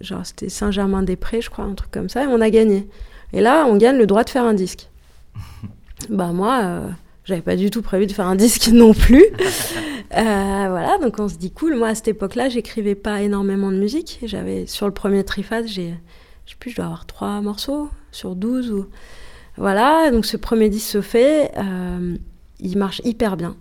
genre 0.00 0.24
c'était 0.24 0.48
Saint-Germain-des-Prés, 0.48 1.40
je 1.40 1.50
crois, 1.50 1.64
un 1.64 1.74
truc 1.74 1.90
comme 1.90 2.08
ça, 2.08 2.22
et 2.22 2.26
on 2.28 2.40
a 2.40 2.50
gagné. 2.50 2.86
Et 3.34 3.40
là, 3.40 3.66
on 3.68 3.76
gagne 3.76 3.98
le 3.98 4.06
droit 4.06 4.22
de 4.22 4.30
faire 4.30 4.44
un 4.44 4.54
disque. 4.54 4.88
bah 6.08 6.28
moi, 6.32 6.60
euh, 6.62 6.88
j'avais 7.24 7.42
pas 7.42 7.56
du 7.56 7.68
tout 7.68 7.82
prévu 7.82 8.06
de 8.06 8.12
faire 8.12 8.28
un 8.28 8.36
disque 8.36 8.68
non 8.68 8.94
plus. 8.94 9.24
Euh, 10.16 10.66
voilà, 10.68 10.98
donc 11.02 11.18
on 11.18 11.28
se 11.28 11.34
dit 11.36 11.50
cool. 11.50 11.74
Moi, 11.76 11.88
à 11.88 11.94
cette 11.96 12.08
époque-là, 12.08 12.48
j'écrivais 12.48 12.94
pas 12.94 13.22
énormément 13.22 13.72
de 13.72 13.76
musique. 13.76 14.20
J'avais 14.22 14.66
sur 14.66 14.86
le 14.86 14.92
premier 14.94 15.24
triphase, 15.24 15.66
j'ai, 15.66 15.94
je 16.46 16.52
sais 16.52 16.56
plus, 16.58 16.70
je 16.70 16.76
dois 16.76 16.84
avoir 16.84 17.06
trois 17.06 17.40
morceaux 17.40 17.90
sur 18.12 18.36
12 18.36 18.70
ou 18.70 18.86
voilà. 19.56 20.12
Donc 20.12 20.26
ce 20.26 20.36
premier 20.36 20.68
disque 20.68 20.88
se 20.88 21.00
fait, 21.00 21.50
euh, 21.58 22.16
il 22.60 22.78
marche 22.78 23.00
hyper 23.04 23.36
bien. 23.36 23.56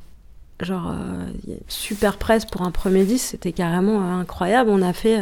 Genre 0.62 0.92
euh, 0.92 1.56
super 1.68 2.18
presse 2.18 2.46
pour 2.46 2.62
un 2.62 2.72
premier 2.72 3.06
disque, 3.06 3.26
c'était 3.32 3.54
carrément 3.54 4.20
incroyable. 4.20 4.70
On 4.70 4.84
a 4.84 4.94
fait 4.94 5.22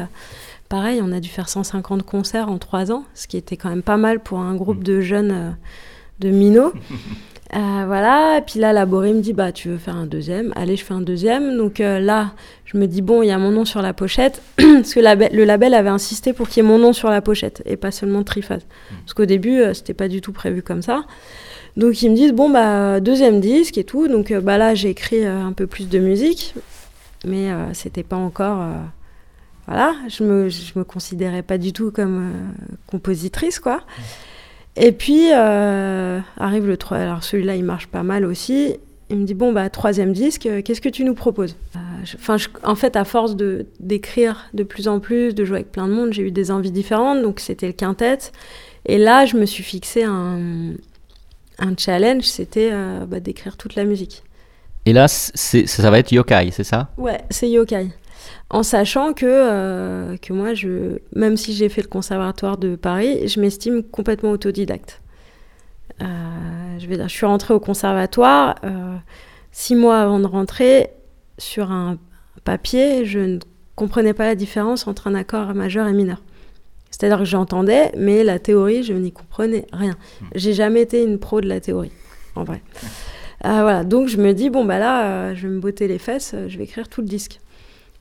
pareil, 0.72 1.02
on 1.04 1.12
a 1.12 1.20
dû 1.20 1.30
faire 1.30 1.50
150 1.50 2.04
concerts 2.04 2.50
en 2.50 2.58
trois 2.58 2.92
ans, 2.92 3.04
ce 3.14 3.28
qui 3.28 3.36
était 3.38 3.58
quand 3.58 3.70
même 3.70 3.84
pas 3.84 3.98
mal 3.98 4.20
pour 4.22 4.40
un 4.40 4.56
groupe 4.56 4.84
de 4.84 5.02
jeunes 5.02 5.32
euh, 5.32 5.50
de 6.20 6.30
minots. 6.30 6.74
Euh, 7.54 7.84
voilà, 7.86 8.38
et 8.38 8.42
puis 8.44 8.62
là, 8.62 8.72
la 8.72 8.86
Boré 8.86 9.12
me 9.12 9.20
dit, 9.20 9.34
bah, 9.34 9.52
tu 9.52 9.68
veux 9.68 9.78
faire 9.78 9.98
un 9.98 10.06
deuxième? 10.06 10.54
Allez, 10.56 10.78
je 10.78 10.86
fais 10.86 10.94
un 10.94 11.02
deuxième. 11.02 11.58
Donc 11.58 11.82
euh, 11.82 12.00
là, 12.00 12.32
je 12.64 12.78
me 12.78 12.88
dis, 12.88 13.02
bon, 13.02 13.24
il 13.24 13.28
y 13.28 13.32
a 13.32 13.38
mon 13.38 13.52
nom 13.52 13.66
sur 13.66 13.82
la 13.82 13.92
pochette, 13.92 14.42
parce 14.56 14.94
que 14.94 15.02
la- 15.02 15.16
le 15.16 15.44
label 15.44 15.74
avait 15.74 15.90
insisté 15.90 16.32
pour 16.32 16.48
qu'il 16.48 16.64
y 16.64 16.66
ait 16.66 16.70
mon 16.70 16.80
nom 16.80 16.94
sur 16.94 17.10
la 17.10 17.20
pochette, 17.20 17.62
et 17.66 17.76
pas 17.76 17.92
seulement 17.92 18.24
Triphase. 18.24 18.66
Parce 19.02 19.14
qu'au 19.14 19.26
début, 19.26 19.62
c'était 19.74 19.94
pas 19.94 20.08
du 20.08 20.22
tout 20.22 20.32
prévu 20.32 20.62
comme 20.62 20.82
ça. 20.82 21.04
Donc 21.76 22.02
ils 22.02 22.10
me 22.10 22.16
disent, 22.16 22.32
bon, 22.32 22.50
bah, 22.50 23.02
deuxième 23.02 23.42
disque 23.42 23.78
et 23.78 23.84
tout. 23.84 24.08
Donc 24.08 24.32
bah, 24.32 24.58
là, 24.58 24.74
j'ai 24.74 24.90
écrit 24.92 25.26
un 25.26 25.52
peu 25.52 25.68
plus 25.68 25.90
de 25.90 26.00
musique, 26.00 26.56
mais 27.26 27.50
c'était 27.74 28.04
pas 28.04 28.16
encore... 28.16 28.64
voilà, 29.68 29.96
je 30.08 30.24
me, 30.24 30.50
je 30.50 30.78
me 30.78 30.84
considérais 30.84 31.44
pas 31.44 31.58
du 31.58 31.74
tout 31.74 31.92
comme 31.92 32.32
euh, 32.32 32.64
compositrice, 32.88 33.60
quoi. 33.60 33.82
Et 34.76 34.92
puis 34.92 35.30
euh, 35.34 36.20
arrive 36.38 36.66
le 36.66 36.78
3. 36.78 36.98
Alors 36.98 37.24
celui-là, 37.24 37.56
il 37.56 37.64
marche 37.64 37.88
pas 37.88 38.04
mal 38.04 38.26
aussi. 38.26 38.78
Il 39.10 39.18
me 39.18 39.26
dit 39.26 39.34
bon 39.34 39.52
bah 39.52 39.70
troisième 39.70 40.14
disque, 40.14 40.46
euh, 40.46 40.62
qu'est-ce 40.62 40.80
que 40.80 40.90
tu 40.90 41.04
nous 41.04 41.14
proposes? 41.14 41.58
Enfin, 42.16 42.38
en 42.64 42.76
fait, 42.76 42.96
à 42.96 43.04
force 43.04 43.36
de 43.36 43.66
d'écrire 43.80 44.50
de 44.54 44.64
plus 44.64 44.88
en 44.88 45.00
plus, 45.00 45.36
de 45.36 45.44
jouer 45.44 45.58
avec 45.58 45.72
plein 45.72 45.88
de 45.88 45.94
monde, 45.94 46.14
j'ai 46.14 46.24
eu 46.24 46.32
des 46.32 46.50
envies 46.50 46.72
différentes. 46.72 47.22
Donc 47.22 47.40
c'était 47.40 47.68
le 47.68 47.74
quintet. 47.74 48.20
Et 48.86 48.98
là, 48.98 49.26
je 49.26 49.38
me 49.38 49.46
suis 49.46 49.64
fixé 49.64 50.04
un 50.04 50.72
un 51.60 51.76
challenge, 51.78 52.24
c'était 52.24 52.72
bah, 53.08 53.20
d'écrire 53.20 53.56
toute 53.56 53.76
la 53.76 53.84
musique. 53.84 54.24
Et 54.86 54.94
là, 54.94 55.08
c'est, 55.08 55.68
ça 55.68 55.92
va 55.92 56.00
être 56.00 56.12
Yokai, 56.12 56.50
c'est 56.52 56.64
ça? 56.64 56.90
Ouais, 56.98 57.22
c'est 57.30 57.48
yokai. 57.48 57.92
En 58.50 58.64
sachant 58.64 59.14
que, 59.14 59.26
euh, 59.26 60.18
que 60.18 60.34
moi, 60.34 60.54
je, 60.54 61.00
même 61.16 61.38
si 61.38 61.54
j'ai 61.54 61.70
fait 61.70 61.82
le 61.82 61.88
conservatoire 61.88 62.58
de 62.58 62.76
Paris, 62.76 63.28
je 63.28 63.40
m'estime 63.40 63.82
complètement 63.82 64.32
autodidacte. 64.32 65.02
Euh, 66.02 66.06
je, 66.80 66.86
vais 66.88 66.98
dire, 66.98 67.08
je 67.08 67.14
suis 67.14 67.26
rentrée 67.26 67.54
au 67.54 67.60
conservatoire 67.60 68.56
euh, 68.66 68.98
six 69.52 69.76
mois 69.76 70.00
avant 70.00 70.20
de 70.20 70.28
rentrer 70.28 70.90
sur 71.38 71.72
un 71.72 71.98
papier. 72.44 73.06
Je 73.06 73.20
ne 73.20 73.40
comprenais 73.76 74.14
pas 74.14 74.26
la 74.26 74.36
différence 74.36 74.86
entre 74.86 75.08
un 75.08 75.16
accord 75.16 75.54
majeur 75.54 75.88
et 75.88 75.94
mineur. 75.94 76.22
C'est-à-dire 76.90 77.20
que 77.20 77.26
j'entendais, 77.26 77.92
mais 77.98 78.26
la 78.26 78.38
théorie, 78.38 78.84
je 78.84 78.94
n'y 78.94 79.14
comprenais 79.14 79.66
rien. 79.72 79.96
J'ai 80.36 80.54
jamais 80.54 80.82
été 80.82 81.02
une 81.02 81.20
pro 81.20 81.40
de 81.40 81.48
la 81.48 81.62
théorie, 81.62 81.92
en 82.36 82.44
vrai. 82.44 82.62
Voilà, 83.44 83.86
donc 83.86 84.08
je 84.10 84.18
me 84.18 84.34
dis, 84.34 84.50
bon, 84.50 84.66
bah 84.66 84.78
là, 84.78 85.34
je 85.34 85.48
vais 85.48 85.54
me 85.54 85.60
botter 85.60 85.88
les 85.88 85.98
fesses, 85.98 86.36
je 86.48 86.58
vais 86.58 86.66
écrire 86.66 86.90
tout 86.90 87.02
le 87.02 87.08
disque. 87.08 87.40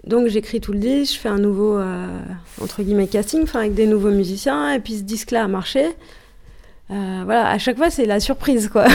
Donc 0.07 0.29
j'écris 0.29 0.61
tout 0.61 0.73
le 0.73 0.79
disque, 0.79 1.15
je 1.15 1.19
fais 1.19 1.29
un 1.29 1.39
nouveau, 1.39 1.77
euh, 1.77 2.07
entre 2.61 2.83
guillemets, 2.83 3.07
casting, 3.07 3.43
enfin 3.43 3.61
avec 3.61 3.75
des 3.75 3.87
nouveaux 3.87 4.11
musiciens, 4.11 4.73
et 4.73 4.81
puis 4.81 4.95
ce 4.95 5.03
disque-là 5.03 5.45
a 5.45 5.49
marché. 5.49 5.85
Euh, 6.91 7.23
voilà, 7.25 7.49
à 7.49 7.59
chaque 7.59 7.77
fois, 7.77 7.91
c'est 7.91 8.07
la 8.07 8.19
surprise, 8.19 8.69
quoi. 8.69 8.87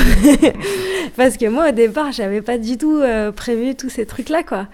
Parce 1.16 1.38
que 1.38 1.48
moi, 1.48 1.70
au 1.70 1.72
départ, 1.72 2.12
j'avais 2.12 2.42
pas 2.42 2.58
du 2.58 2.78
tout 2.78 2.98
euh, 2.98 3.32
prévu 3.32 3.76
tous 3.76 3.90
ces 3.90 4.06
trucs-là, 4.06 4.44
quoi. 4.44 4.68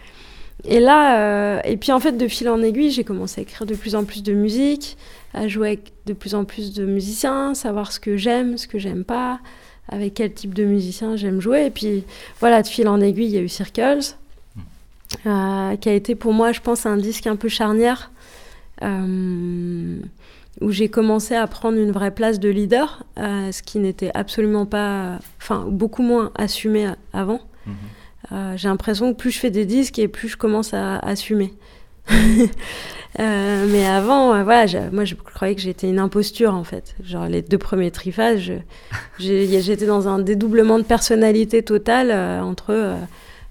Et 0.63 0.80
là, 0.80 1.60
et 1.65 1.76
puis 1.76 1.91
en 1.91 2.00
fait, 2.00 2.12
de 2.13 2.28
fil 2.28 2.48
en 2.48 2.62
aiguille, 2.62 2.91
j'ai 2.91 3.04
commencé 3.04 3.41
à 3.41 3.44
écrire 3.44 3.65
de 3.65 3.74
plus 3.74 3.96
en 3.96 4.04
plus 4.04 4.22
de 4.22 4.34
musique, 4.34 4.96
à 5.34 5.48
jouer 5.48 5.70
avec 5.70 5.91
de 6.06 6.13
plus 6.13 6.36
en 6.36 6.46
plus 6.46 6.74
de 6.74 6.86
musiciens, 6.86 7.56
savoir 7.56 7.91
ce 7.91 8.00
que 8.00 8.15
j'aime, 8.15 8.60
ce 8.60 8.67
que 8.67 8.78
j'aime 8.78 9.04
pas, 9.04 9.39
avec 9.89 10.13
quel 10.13 10.32
type 10.32 10.54
de 10.54 10.63
musicien 10.63 11.15
j'aime 11.15 11.41
jouer. 11.41 11.65
Et 11.65 11.72
puis 11.72 12.04
voilà, 12.39 12.62
de 12.62 12.67
fil 12.67 12.88
en 12.88 13.02
aiguille, 13.02 13.26
il 13.26 13.32
y 13.32 13.38
a 13.39 13.41
eu 13.41 13.50
Circles, 13.50 14.15
euh, 15.26 15.76
qui 15.76 15.89
a 15.89 15.93
été 15.93 16.15
pour 16.15 16.34
moi, 16.34 16.52
je 16.52 16.62
pense, 16.62 16.86
un 16.86 16.97
disque 16.97 17.28
un 17.28 17.36
peu 17.36 17.50
charnière, 17.50 18.12
euh, 18.84 20.00
où 20.60 20.71
j'ai 20.71 20.89
commencé 20.89 21.36
à 21.36 21.47
prendre 21.47 21.78
une 21.78 21.91
vraie 21.91 22.12
place 22.12 22.39
de 22.39 22.50
leader, 22.50 23.04
euh, 23.17 23.52
ce 23.52 23.63
qui 23.63 23.80
n'était 23.80 24.12
absolument 24.13 24.65
pas, 24.65 25.19
enfin, 25.38 25.65
beaucoup 25.69 26.04
moins 26.04 26.32
assumé 26.36 26.88
avant. 27.13 27.41
Euh, 28.32 28.54
j'ai 28.56 28.67
l'impression 28.67 29.13
que 29.13 29.17
plus 29.17 29.32
je 29.32 29.39
fais 29.39 29.50
des 29.50 29.65
disques 29.65 30.00
et 30.00 30.08
plus 30.08 30.30
je 30.30 30.38
commence 30.38 30.74
à 30.74 30.97
assumer. 31.00 31.54
Mais 33.19 33.86
avant, 33.86 34.43
voilà, 34.43 34.65
moi 34.91 35.06
je 35.06 35.15
croyais 35.15 35.54
que 35.54 35.62
j'étais 35.62 35.88
une 35.88 36.00
imposture 36.00 36.54
en 36.54 36.63
fait. 36.63 36.95
Genre 37.04 37.28
les 37.28 37.41
deux 37.41 37.58
premiers 37.58 37.91
triphases, 37.91 38.52
j'étais 39.19 39.86
dans 39.86 40.08
un 40.08 40.19
dédoublement 40.19 40.80
de 40.80 40.84
personnalité 40.84 41.62
totale 41.62 42.12
entre 42.41 42.95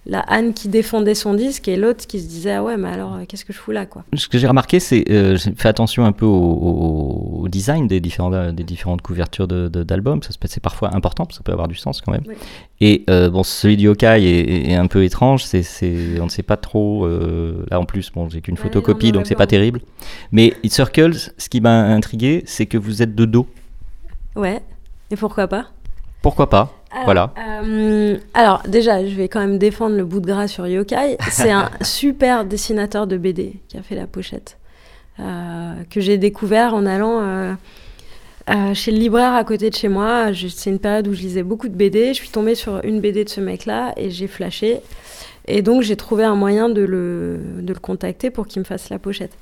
la 0.07 0.21
Anne 0.21 0.55
qui 0.55 0.69
défendait 0.69 1.15
son 1.15 1.35
disque 1.35 1.69
et 1.69 1.77
l'autre 1.77 2.07
qui 2.07 2.21
se 2.21 2.27
disait 2.27 2.53
ah 2.55 2.63
ouais 2.65 2.79
mais 2.79 2.89
alors 2.89 3.15
euh, 3.17 3.25
qu'est-ce 3.29 3.45
que 3.45 3.53
je 3.53 3.59
fous 3.59 3.71
là 3.71 3.85
quoi. 3.85 4.05
Ce 4.15 4.29
que 4.29 4.39
j'ai 4.39 4.47
remarqué, 4.47 4.81
c'est 4.81 5.05
euh, 5.11 5.37
j'ai 5.37 5.53
fait 5.55 5.69
attention 5.69 6.07
un 6.07 6.13
peu 6.13 6.25
au, 6.25 6.31
au- 6.35 7.41
au 7.43 7.49
design 7.49 7.87
des, 7.87 8.01
différentes 8.01 9.03
couvertures 9.03 9.47
de- 9.47 9.69
de- 9.69 9.83
d'albums. 9.83 10.23
Ça 10.23 10.31
se 10.33 10.39
passe- 10.39 10.53
c'est 10.53 10.63
parfois 10.63 10.95
important, 10.97 11.25
parce 11.27 11.37
que 11.39 11.45
ça 11.45 11.45
peut 11.45 11.53
avoir 11.53 11.69
du 11.69 11.75
sens 11.75 12.01
quand 12.01 12.13
même. 12.13 12.23
Oui. 12.27 12.35
Et 12.81 13.05
euh, 13.11 13.29
bon, 13.29 13.43
celui 13.43 13.77
de 13.77 13.83
Yokai 13.83 14.71
est, 14.71 14.75
un 14.75 14.87
peu 14.87 15.05
étrange. 15.05 15.45
C'est, 15.45 15.63
on 16.21 16.25
ne 16.25 16.31
sait 16.31 16.43
pas 16.43 16.57
trop. 16.57 17.05
euh, 17.05 17.67
là 17.71 17.79
en 17.79 17.85
plus, 17.85 18.11
bon, 18.11 18.29
j'ai 18.31 18.41
qu'une 18.41 18.57
photocopie, 18.57 19.09
non, 19.13 19.19
donc 19.19 19.27
c'est 19.27 19.35
pas 19.35 19.47
terrible. 19.47 19.81
Mais 20.33 20.55
It 20.63 20.73
Circles, 20.73 21.15
ce 21.37 21.49
qui 21.51 21.61
m'a 21.61 21.83
intrigué, 21.85 22.43
c'est 22.47 22.65
que 22.65 22.79
vous 22.79 23.03
êtes 23.03 23.15
de 23.15 23.27
dos. 23.27 23.47
Ouais. 24.35 24.63
Et 25.11 25.17
pourquoi 25.17 25.47
pas? 25.47 25.67
Pourquoi 26.23 26.49
pas? 26.49 26.73
Alors, 26.91 27.05
Voilà. 27.05 27.33
euh, 27.63 28.17
alors, 28.35 28.63
déjà, 28.67 29.07
je 29.07 29.15
vais 29.15 29.29
quand 29.29 29.41
même 29.41 29.59
défendre 29.59 29.97
le 29.97 30.05
bout 30.05 30.21
de 30.21 30.27
gras 30.27 30.49
sur 30.49 30.67
Yokai. 30.67 31.19
C'est 31.31 31.51
un 31.53 31.71
super 31.83 32.45
dessinateur 32.45 33.07
de 33.07 33.17
BD 33.17 33.55
qui 33.69 33.77
a 33.79 33.83
fait 33.83 33.95
la 33.95 34.07
pochette. 34.07 34.57
euh, 35.21 35.73
que 35.91 36.01
j'ai 36.01 36.17
découvert 36.19 36.75
en 36.75 36.87
allant 36.87 37.21
euh, 37.21 37.55
chez 38.75 38.91
le 38.91 38.99
libraire 38.99 39.35
à 39.35 39.45
côté 39.45 39.71
de 39.71 39.75
chez 39.77 39.89
moi. 39.89 40.29
C'est 40.35 40.71
une 40.71 40.79
période 40.79 41.07
où 41.09 41.13
je 41.15 41.21
lisais 41.21 41.43
beaucoup 41.43 41.69
de 41.69 41.75
BD. 41.77 42.09
Je 42.09 42.15
suis 42.15 42.31
tombée 42.31 42.55
sur 42.55 42.81
une 42.85 43.01
BD 43.01 43.25
de 43.25 43.29
ce 43.29 43.41
mec-là 43.41 43.93
et 43.97 44.11
j'ai 44.11 44.27
flashé. 44.27 44.81
Et 45.47 45.63
donc, 45.63 45.83
j'ai 45.83 45.97
trouvé 45.97 46.25
un 46.25 46.35
moyen 46.35 46.69
de 46.69 46.81
le, 46.83 47.39
de 47.61 47.73
le 47.73 47.79
contacter 47.79 48.31
pour 48.31 48.47
qu'il 48.47 48.61
me 48.61 48.65
fasse 48.65 48.89
la 48.91 48.99
pochette. 48.99 49.33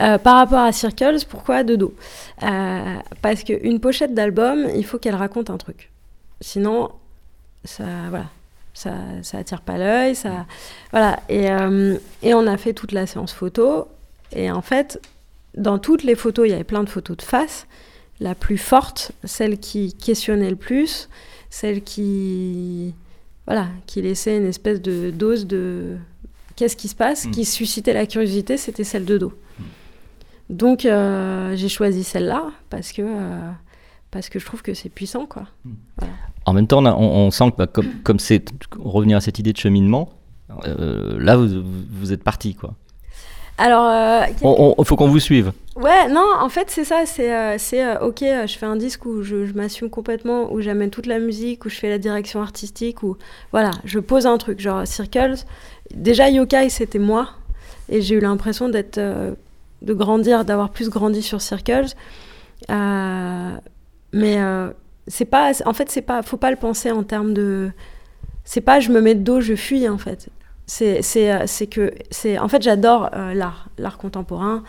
Euh, 0.00 0.18
par 0.18 0.36
rapport 0.36 0.58
à 0.60 0.72
Circles, 0.72 1.18
pourquoi 1.28 1.62
de 1.64 1.76
dos 1.76 1.94
Euh, 2.42 2.94
Parce 3.22 3.44
qu'une 3.44 3.78
pochette 3.80 4.14
d'album, 4.14 4.66
il 4.76 4.84
faut 4.84 4.98
qu'elle 4.98 5.14
raconte 5.14 5.50
un 5.50 5.56
truc. 5.56 5.90
Sinon, 6.40 6.90
ça, 7.64 7.84
voilà, 8.10 8.26
ça, 8.74 8.92
ça 9.22 9.38
attire 9.38 9.60
pas 9.62 9.78
l'œil, 9.78 10.14
ça, 10.14 10.46
voilà. 10.90 11.20
Et, 11.28 11.50
euh, 11.50 11.96
et 12.22 12.34
on 12.34 12.46
a 12.46 12.56
fait 12.56 12.72
toute 12.72 12.92
la 12.92 13.06
séance 13.06 13.32
photo. 13.32 13.88
Et 14.32 14.50
en 14.50 14.62
fait, 14.62 15.00
dans 15.56 15.78
toutes 15.78 16.02
les 16.02 16.14
photos, 16.14 16.46
il 16.46 16.50
y 16.50 16.54
avait 16.54 16.64
plein 16.64 16.82
de 16.84 16.88
photos 16.88 17.16
de 17.16 17.22
face. 17.22 17.66
La 18.20 18.34
plus 18.34 18.58
forte, 18.58 19.12
celle 19.24 19.58
qui 19.58 19.94
questionnait 19.94 20.50
le 20.50 20.56
plus, 20.56 21.08
celle 21.50 21.82
qui, 21.82 22.94
voilà, 23.46 23.66
qui 23.86 24.02
laissait 24.02 24.36
une 24.36 24.46
espèce 24.46 24.80
de 24.80 25.10
dose 25.10 25.46
de 25.46 25.96
qu'est-ce 26.56 26.76
qui 26.76 26.88
se 26.88 26.94
passe, 26.94 27.26
Mm. 27.26 27.30
qui 27.32 27.44
suscitait 27.44 27.92
la 27.92 28.06
curiosité, 28.06 28.56
c'était 28.56 28.84
celle 28.84 29.04
de 29.04 29.18
dos. 29.18 29.32
Donc 30.50 30.84
euh, 30.84 31.56
j'ai 31.56 31.68
choisi 31.68 32.04
celle-là 32.04 32.50
parce 32.70 32.92
que 32.92 33.02
euh, 33.02 33.50
parce 34.14 34.30
que 34.30 34.38
je 34.38 34.46
trouve 34.46 34.62
que 34.62 34.72
c'est 34.72 34.88
puissant, 34.88 35.26
quoi. 35.26 35.42
En 36.46 36.52
même 36.54 36.66
temps, 36.66 36.78
on, 36.82 36.86
a- 36.86 36.94
on- 36.94 37.26
on 37.26 37.30
sent 37.30 37.50
que 37.50 37.56
bah, 37.58 37.66
comme, 37.66 37.88
comme 38.02 38.18
c'est 38.18 38.42
revenir 38.78 39.18
à 39.18 39.20
cette 39.20 39.38
idée 39.38 39.52
de 39.52 39.58
cheminement, 39.58 40.08
euh, 40.66 41.16
là 41.18 41.36
vous, 41.36 41.48
vous 41.90 42.12
êtes 42.12 42.22
parti 42.24 42.54
quoi. 42.54 42.74
Alors, 43.56 43.86
euh, 43.86 44.22
Il 44.78 44.84
faut 44.84 44.96
qu'on 44.96 45.06
vous 45.08 45.20
suive. 45.20 45.52
Ouais, 45.76 46.08
non, 46.08 46.26
en 46.40 46.48
fait, 46.48 46.70
c'est 46.70 46.84
ça. 46.84 47.06
C'est, 47.06 47.32
euh, 47.32 47.54
c'est 47.56 47.84
euh, 47.84 48.00
ok, 48.00 48.22
euh, 48.22 48.46
je 48.48 48.58
fais 48.58 48.66
un 48.66 48.74
disque 48.74 49.06
où 49.06 49.22
je, 49.22 49.46
je 49.46 49.52
m'assume 49.52 49.90
complètement, 49.90 50.52
où 50.52 50.60
j'amène 50.60 50.90
toute 50.90 51.06
la 51.06 51.20
musique, 51.20 51.64
où 51.64 51.68
je 51.68 51.76
fais 51.76 51.88
la 51.88 51.98
direction 51.98 52.42
artistique, 52.42 53.02
où 53.04 53.16
voilà, 53.52 53.70
je 53.84 54.00
pose 54.00 54.26
un 54.26 54.38
truc, 54.38 54.58
genre 54.60 54.84
Circles. 54.88 55.36
Déjà, 55.94 56.30
Yokai, 56.30 56.68
c'était 56.68 56.98
moi, 56.98 57.28
et 57.88 58.02
j'ai 58.02 58.16
eu 58.16 58.20
l'impression 58.20 58.68
d'être, 58.68 58.98
euh, 58.98 59.34
de 59.82 59.94
grandir, 59.94 60.44
d'avoir 60.44 60.70
plus 60.70 60.88
grandi 60.90 61.22
sur 61.22 61.40
Circles. 61.40 61.94
Mais 64.14 64.40
euh, 64.40 64.70
c'est 65.08 65.24
pas, 65.24 65.52
en 65.66 65.74
fait, 65.74 65.90
c'est 65.90 66.02
pas, 66.02 66.22
faut 66.22 66.36
pas 66.36 66.50
le 66.50 66.56
penser 66.56 66.90
en 66.90 67.02
termes 67.02 67.34
de, 67.34 67.70
c'est 68.44 68.60
pas 68.60 68.80
je 68.80 68.90
me 68.90 69.00
mets 69.00 69.14
de 69.14 69.22
dos, 69.22 69.40
je 69.40 69.54
fuis 69.54 69.88
en 69.88 69.98
fait. 69.98 70.28
C'est, 70.66 71.02
c'est, 71.02 71.30
euh, 71.30 71.66
que, 71.70 71.92
c'est, 72.10 72.38
en 72.38 72.48
fait, 72.48 72.62
j'adore 72.62 73.10
euh, 73.14 73.34
l'art, 73.34 73.68
l'art 73.76 73.98
contemporain, 73.98 74.62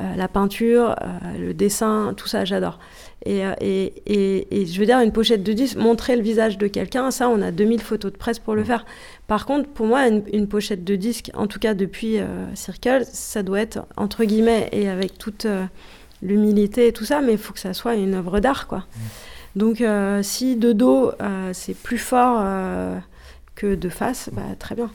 euh, 0.00 0.16
la 0.16 0.26
peinture, 0.26 0.96
le 1.38 1.52
dessin, 1.52 2.12
tout 2.16 2.26
ça, 2.26 2.44
j'adore. 2.44 2.80
Et, 3.24 3.42
et, 3.60 3.92
et, 4.06 4.62
et 4.62 4.66
je 4.66 4.80
veux 4.80 4.86
dire, 4.86 4.98
une 4.98 5.12
pochette 5.12 5.44
de 5.44 5.52
disque, 5.52 5.76
montrer 5.76 6.16
le 6.16 6.22
visage 6.22 6.58
de 6.58 6.66
quelqu'un, 6.66 7.12
ça, 7.12 7.28
on 7.28 7.40
a 7.40 7.52
2000 7.52 7.80
photos 7.80 8.12
de 8.12 8.16
presse 8.16 8.40
pour 8.40 8.56
le 8.56 8.64
faire. 8.64 8.84
Par 9.28 9.46
contre, 9.46 9.68
pour 9.68 9.86
moi, 9.86 10.08
une, 10.08 10.24
une 10.32 10.48
pochette 10.48 10.82
de 10.82 10.96
disque, 10.96 11.30
en 11.34 11.46
tout 11.46 11.60
cas 11.60 11.74
depuis 11.74 12.16
Circle, 12.54 13.04
ça 13.04 13.44
doit 13.44 13.60
être, 13.60 13.86
entre 13.96 14.24
guillemets, 14.24 14.68
et 14.72 14.88
avec 14.88 15.18
toute 15.18 15.46
l'humilité 16.22 16.88
et 16.88 16.92
tout 16.92 17.04
ça, 17.04 17.20
mais 17.20 17.32
il 17.32 17.38
faut 17.38 17.52
que 17.52 17.60
ça 17.60 17.74
soit 17.74 17.94
une 17.96 18.14
œuvre 18.14 18.40
d'art, 18.40 18.66
quoi. 18.66 18.84
Donc, 19.56 19.80
euh, 19.80 20.22
si 20.22 20.56
de 20.56 20.72
dos, 20.72 21.12
euh, 21.20 21.50
c'est 21.52 21.74
plus 21.74 21.98
fort 21.98 22.38
euh, 22.40 22.98
que 23.54 23.74
de 23.74 23.88
face, 23.88 24.30
bah, 24.32 24.42
très 24.58 24.74
bien. 24.74 24.90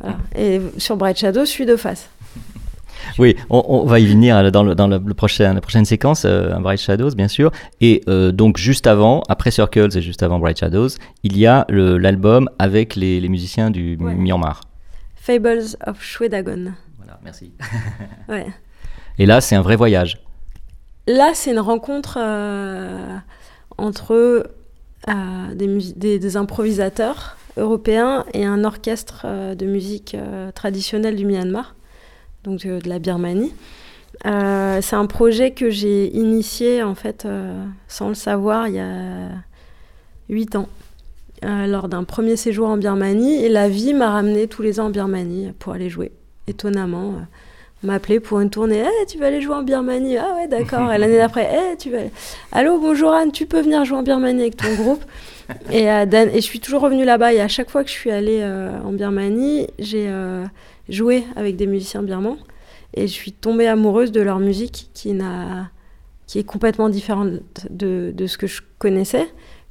Voilà. 0.00 0.16
Et 0.36 0.60
sur 0.78 0.96
Bright 0.96 1.18
Shadow, 1.18 1.40
je 1.40 1.50
suis 1.50 1.66
de 1.66 1.76
face. 1.76 2.08
Oui, 3.18 3.36
on, 3.48 3.64
on 3.68 3.86
va 3.86 4.00
y 4.00 4.06
venir 4.06 4.50
dans, 4.50 4.64
le, 4.64 4.74
dans 4.74 4.88
le, 4.88 4.98
prochain, 5.14 5.54
la 5.54 5.60
prochaine 5.60 5.84
séquence, 5.84 6.24
euh, 6.24 6.50
Bright 6.58 6.80
Shadows, 6.80 7.10
bien 7.10 7.28
sûr. 7.28 7.52
Et 7.80 8.02
euh, 8.08 8.32
donc, 8.32 8.58
juste 8.58 8.88
avant, 8.88 9.22
après 9.28 9.52
Circles 9.52 9.96
et 9.96 10.02
juste 10.02 10.22
avant 10.22 10.40
Bright 10.40 10.58
Shadows, 10.58 10.88
il 11.22 11.38
y 11.38 11.46
a 11.46 11.64
l'album 11.68 12.50
avec 12.58 12.96
les, 12.96 13.20
les, 13.20 13.28
musiciens 13.28 13.70
du 13.70 13.96
Ouais. 14.00 14.14
Myanmar. 14.14 14.62
Fables 15.14 15.76
of 15.86 16.02
Shwedagon. 16.02 16.72
Voilà, 16.96 17.18
merci. 17.22 17.52
Ouais. 18.28 18.46
Et 19.18 19.26
là, 19.26 19.40
c'est 19.40 19.56
un 19.56 19.62
vrai 19.62 19.76
voyage. 19.76 20.18
Là, 21.08 21.30
c'est 21.32 21.52
une 21.52 21.58
rencontre 21.58 22.18
euh, 22.20 23.16
entre 23.78 24.12
euh, 25.08 25.54
des, 25.54 26.36
improvisateurs 26.36 27.38
européens 27.56 28.26
et 28.34 28.44
un 28.44 28.62
orchestre 28.62 29.22
euh, 29.24 29.54
de 29.54 29.64
musique 29.64 30.14
traditionnelle 30.54 31.16
du 31.16 31.24
Myanmar, 31.24 31.74
donc 32.44 32.66
de 32.66 32.86
la 32.86 32.98
Birmanie. 32.98 33.54
C'est 34.22 34.96
un 34.96 35.06
projet 35.06 35.52
que 35.52 35.70
j'ai 35.70 36.14
initié 36.14 36.82
en 36.82 36.94
fait 36.94 37.26
sans 37.86 38.08
le 38.08 38.14
savoir 38.14 38.68
il 38.68 38.74
y 38.74 38.80
a 38.80 39.30
huit 40.28 40.56
ans 40.56 40.68
lors 41.42 41.88
d'un 41.88 42.04
premier 42.04 42.36
séjour 42.36 42.68
en 42.68 42.76
Birmanie 42.76 43.36
et 43.36 43.48
la 43.48 43.68
vie 43.68 43.94
m'a 43.94 44.10
ramené 44.10 44.48
tous 44.48 44.62
les 44.62 44.80
ans 44.80 44.86
en 44.86 44.90
Birmanie 44.90 45.52
pour 45.58 45.72
aller 45.72 45.88
jouer 45.88 46.10
étonnamment 46.48 47.14
on 47.82 47.86
m'a 47.86 47.94
appelé 47.94 48.18
pour 48.20 48.40
une 48.40 48.50
tournée. 48.50 48.82
Eh, 48.84 49.06
tu 49.06 49.18
vas 49.18 49.26
aller 49.26 49.40
jouer 49.40 49.54
en 49.54 49.62
Birmanie. 49.62 50.16
Ah 50.16 50.34
ouais 50.36 50.48
d'accord. 50.48 50.92
Et 50.92 50.98
l'année 50.98 51.16
d'après 51.18 51.48
Eh, 51.72 51.76
tu 51.76 51.90
vas 51.90 51.98
aller- 51.98 52.10
allô 52.52 52.78
bonjour 52.80 53.12
Anne 53.12 53.30
tu 53.32 53.46
peux 53.46 53.60
venir 53.60 53.84
jouer 53.84 53.98
en 53.98 54.02
Birmanie 54.02 54.42
avec 54.42 54.56
ton 54.56 54.74
groupe 54.74 55.04
et, 55.72 55.90
euh, 55.90 56.04
Dan- 56.06 56.28
et 56.30 56.36
je 56.36 56.40
suis 56.46 56.60
toujours 56.60 56.80
revenue 56.82 57.04
là-bas. 57.04 57.32
Et 57.32 57.40
à 57.40 57.48
chaque 57.48 57.70
fois 57.70 57.82
que 57.84 57.88
je 57.90 57.94
suis 57.94 58.10
allée 58.10 58.40
euh, 58.42 58.70
en 58.84 58.92
Birmanie 58.92 59.68
j'ai 59.78 60.06
euh, 60.08 60.44
joué 60.88 61.24
avec 61.36 61.56
des 61.56 61.66
musiciens 61.66 62.02
birmans. 62.02 62.36
Et 62.94 63.02
je 63.06 63.12
suis 63.12 63.32
tombée 63.32 63.66
amoureuse 63.68 64.12
de 64.12 64.20
leur 64.22 64.38
musique 64.40 64.90
qui 64.94 65.12
n'a 65.12 65.70
qui 66.26 66.38
est 66.38 66.44
complètement 66.44 66.88
différente 66.90 67.28
de, 67.70 68.12
de 68.14 68.26
ce 68.26 68.36
que 68.38 68.46
je 68.46 68.60
connaissais 68.78 69.26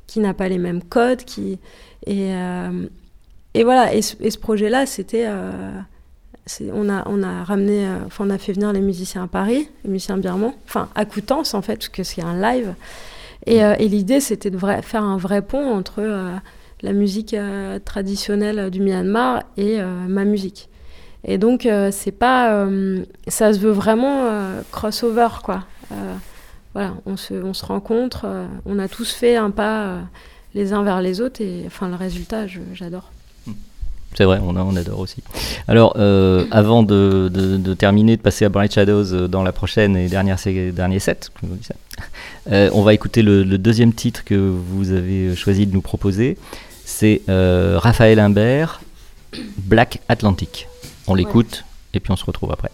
qui 0.07 0.19
n'a 0.21 0.33
pas 0.33 0.47
les 0.47 0.57
mêmes 0.57 0.81
codes 0.81 1.23
qui 1.23 1.59
et 2.05 2.31
euh, 2.33 2.87
et 3.53 3.63
voilà. 3.63 3.93
Et 3.93 4.01
ce, 4.01 4.15
et 4.21 4.31
ce 4.31 4.37
projet 4.37 4.69
là 4.69 4.85
c'était 4.85 5.25
on 6.73 6.89
a 6.89 7.03
on 7.07 7.23
a 7.23 7.43
ramené 7.43 7.85
euh, 7.85 7.97
enfin 8.05 8.25
on 8.27 8.29
a 8.29 8.37
fait 8.37 8.53
venir 8.53 8.73
les 8.73 8.79
musiciens 8.79 9.23
à 9.23 9.27
Paris 9.27 9.69
les 9.83 9.91
musiciens 9.91 10.17
birmans 10.17 10.55
enfin 10.65 10.89
à 10.95 11.05
Coutances 11.05 11.53
en 11.53 11.61
fait 11.61 11.75
parce 11.75 11.89
que 11.89 12.03
c'est 12.03 12.21
un 12.21 12.39
live. 12.39 12.73
Et, 13.45 13.63
euh, 13.63 13.75
et 13.79 13.87
l'idée 13.87 14.19
c'était 14.19 14.49
de 14.49 14.57
faire 14.57 15.03
un 15.03 15.17
vrai 15.17 15.41
pont 15.41 15.71
entre 15.71 15.99
euh, 15.99 16.31
la 16.81 16.93
musique 16.93 17.35
traditionnelle 17.85 18.69
du 18.69 18.81
Myanmar 18.81 19.43
et 19.57 19.79
ma 20.07 20.25
musique. 20.25 20.69
Et 21.23 21.39
donc 21.39 21.67
c'est 21.89 22.11
pas 22.11 22.67
ça 23.27 23.51
se 23.51 23.57
veut 23.57 23.71
vraiment 23.71 24.29
crossover 24.71 25.29
quoi. 25.43 25.63
Voilà 26.75 26.93
on 27.07 27.17
se, 27.17 27.33
on 27.33 27.55
se 27.55 27.65
rencontre 27.65 28.27
on 28.67 28.77
a 28.77 28.87
tous 28.87 29.11
fait 29.11 29.37
un 29.37 29.49
pas 29.49 30.01
les 30.53 30.71
uns 30.71 30.83
vers 30.83 31.01
les 31.01 31.19
autres 31.19 31.41
et 31.41 31.63
enfin 31.65 31.89
le 31.89 31.95
résultat 31.95 32.45
j'adore 32.73 33.09
C'est 34.15 34.23
vrai, 34.23 34.39
on, 34.41 34.55
on 34.57 34.75
adore 34.75 34.99
aussi. 34.99 35.21
Alors, 35.67 35.93
euh, 35.97 36.45
avant 36.49 36.81
de, 36.81 37.29
de- 37.31 37.57
de 37.57 37.73
terminer, 37.75 38.17
de 38.17 38.21
passer 38.21 38.45
à 38.45 38.49
Bright 38.49 38.73
Shadows 38.73 39.13
euh, 39.13 39.27
dans 39.27 39.43
la 39.43 39.51
prochaine 39.51 39.95
et 39.95 40.07
dernière 40.07 40.37
dernier 40.73 40.99
set, 40.99 41.29
euh, 42.51 42.69
on 42.73 42.81
va 42.81 42.93
écouter 42.95 43.21
le, 43.21 43.43
le 43.43 43.57
deuxième 43.59 43.93
titre 43.93 44.23
que 44.23 44.33
vous 44.35 44.91
avez 44.91 45.35
choisi 45.35 45.67
de 45.67 45.73
nous 45.73 45.81
proposer. 45.81 46.37
C'est 46.83 47.21
euh, 47.29 47.77
Raphaël 47.79 48.17
Imbert, 48.19 48.81
Black 49.57 49.99
Atlantic. 50.09 50.67
On 51.05 51.13
l'écoute 51.13 51.63
et 51.93 51.99
puis 51.99 52.11
on 52.11 52.15
se 52.15 52.25
retrouve 52.25 52.51
après. 52.51 52.71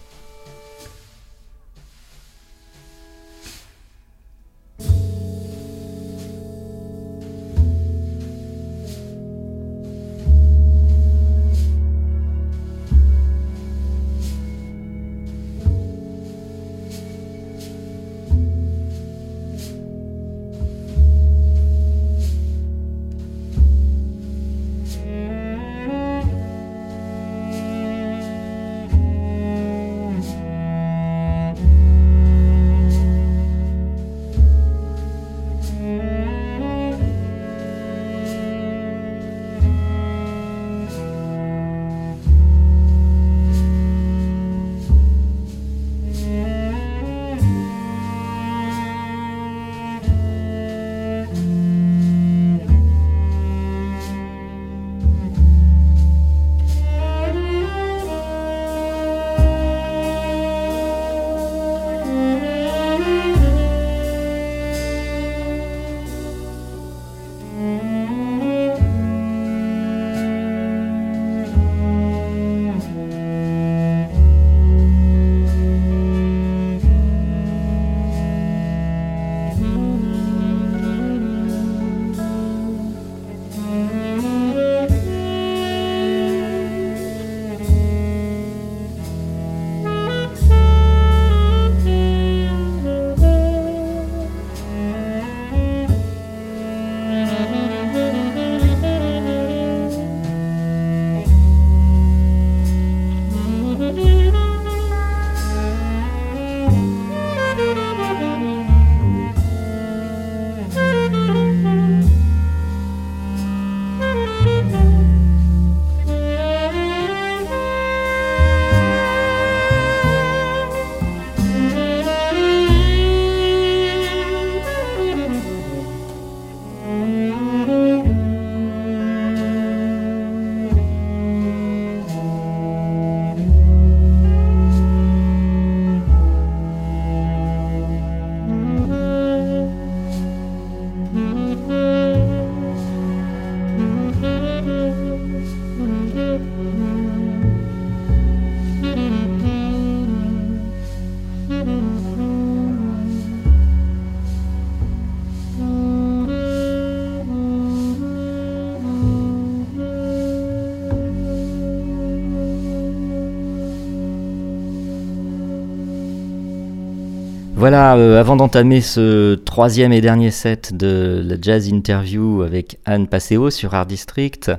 Voilà, 167.64 167.96
euh, 167.96 168.20
avant 168.20 168.36
d'entamer 168.36 168.82
ce 168.82 169.36
troisième 169.36 169.90
et 169.94 170.02
dernier 170.02 170.30
set 170.30 170.76
de 170.76 171.22
la 171.24 171.36
jazz 171.40 171.66
interview 171.68 172.42
avec 172.42 172.78
Anne 172.84 173.06
Passeo 173.06 173.48
sur 173.48 173.72
Art 173.72 173.86
District, 173.86 174.52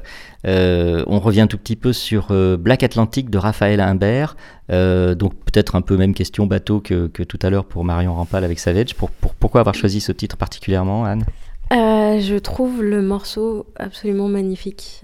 euh, 0.48 1.04
on 1.06 1.20
revient 1.20 1.46
tout 1.48 1.60
petit 1.60 1.76
peu 1.76 1.94
sur 1.94 2.30
euh, 2.32 2.58
Black 2.58 2.82
Atlantic 2.82 3.30
de 3.30 3.38
Raphaël 3.38 3.80
Imbert. 3.80 4.36
Donc 4.70 5.36
peut-être 5.36 5.76
un 5.76 5.82
peu 5.82 5.98
même 5.98 6.16
question 6.16 6.48
bateau 6.48 6.80
que, 6.80 7.06
tout 7.06 7.38
à 7.44 7.52
l'heure 7.52 7.66
pour 7.66 7.84
Marion 7.84 8.16
Rampal 8.16 8.44
avec 8.44 8.58
Savage. 8.58 8.96
Pour, 8.96 9.12
pour- 9.12 9.36
pourquoi 9.36 9.60
avoir 9.60 9.76
choisi 9.76 10.02
ce 10.02 10.12
titre 10.12 10.36
particulièrement, 10.36 11.06
Anne? 11.06 11.26
Je 11.70 12.40
trouve 12.40 12.82
le 12.82 13.04
morceau 13.04 13.68
absolument 13.76 14.30
magnifique. 14.30 15.04